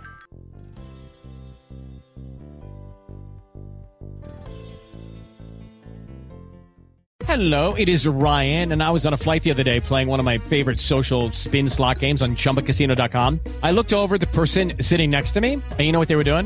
Hello, 7.25 7.73
it 7.73 7.89
is 7.89 8.05
Ryan, 8.05 8.73
and 8.73 8.83
I 8.83 8.91
was 8.91 9.07
on 9.07 9.13
a 9.13 9.17
flight 9.17 9.41
the 9.43 9.49
other 9.49 9.63
day 9.63 9.79
playing 9.79 10.07
one 10.07 10.19
of 10.19 10.25
my 10.25 10.37
favorite 10.37 10.79
social 10.79 11.31
spin 11.31 11.67
slot 11.67 11.97
games 11.97 12.21
on 12.21 12.35
chumbacasino.com. 12.35 13.39
I 13.63 13.71
looked 13.71 13.91
over 13.91 14.19
the 14.19 14.27
person 14.27 14.73
sitting 14.79 15.09
next 15.09 15.31
to 15.31 15.41
me, 15.41 15.53
and 15.53 15.79
you 15.79 15.91
know 15.91 15.97
what 15.97 16.09
they 16.09 16.15
were 16.15 16.23
doing? 16.23 16.45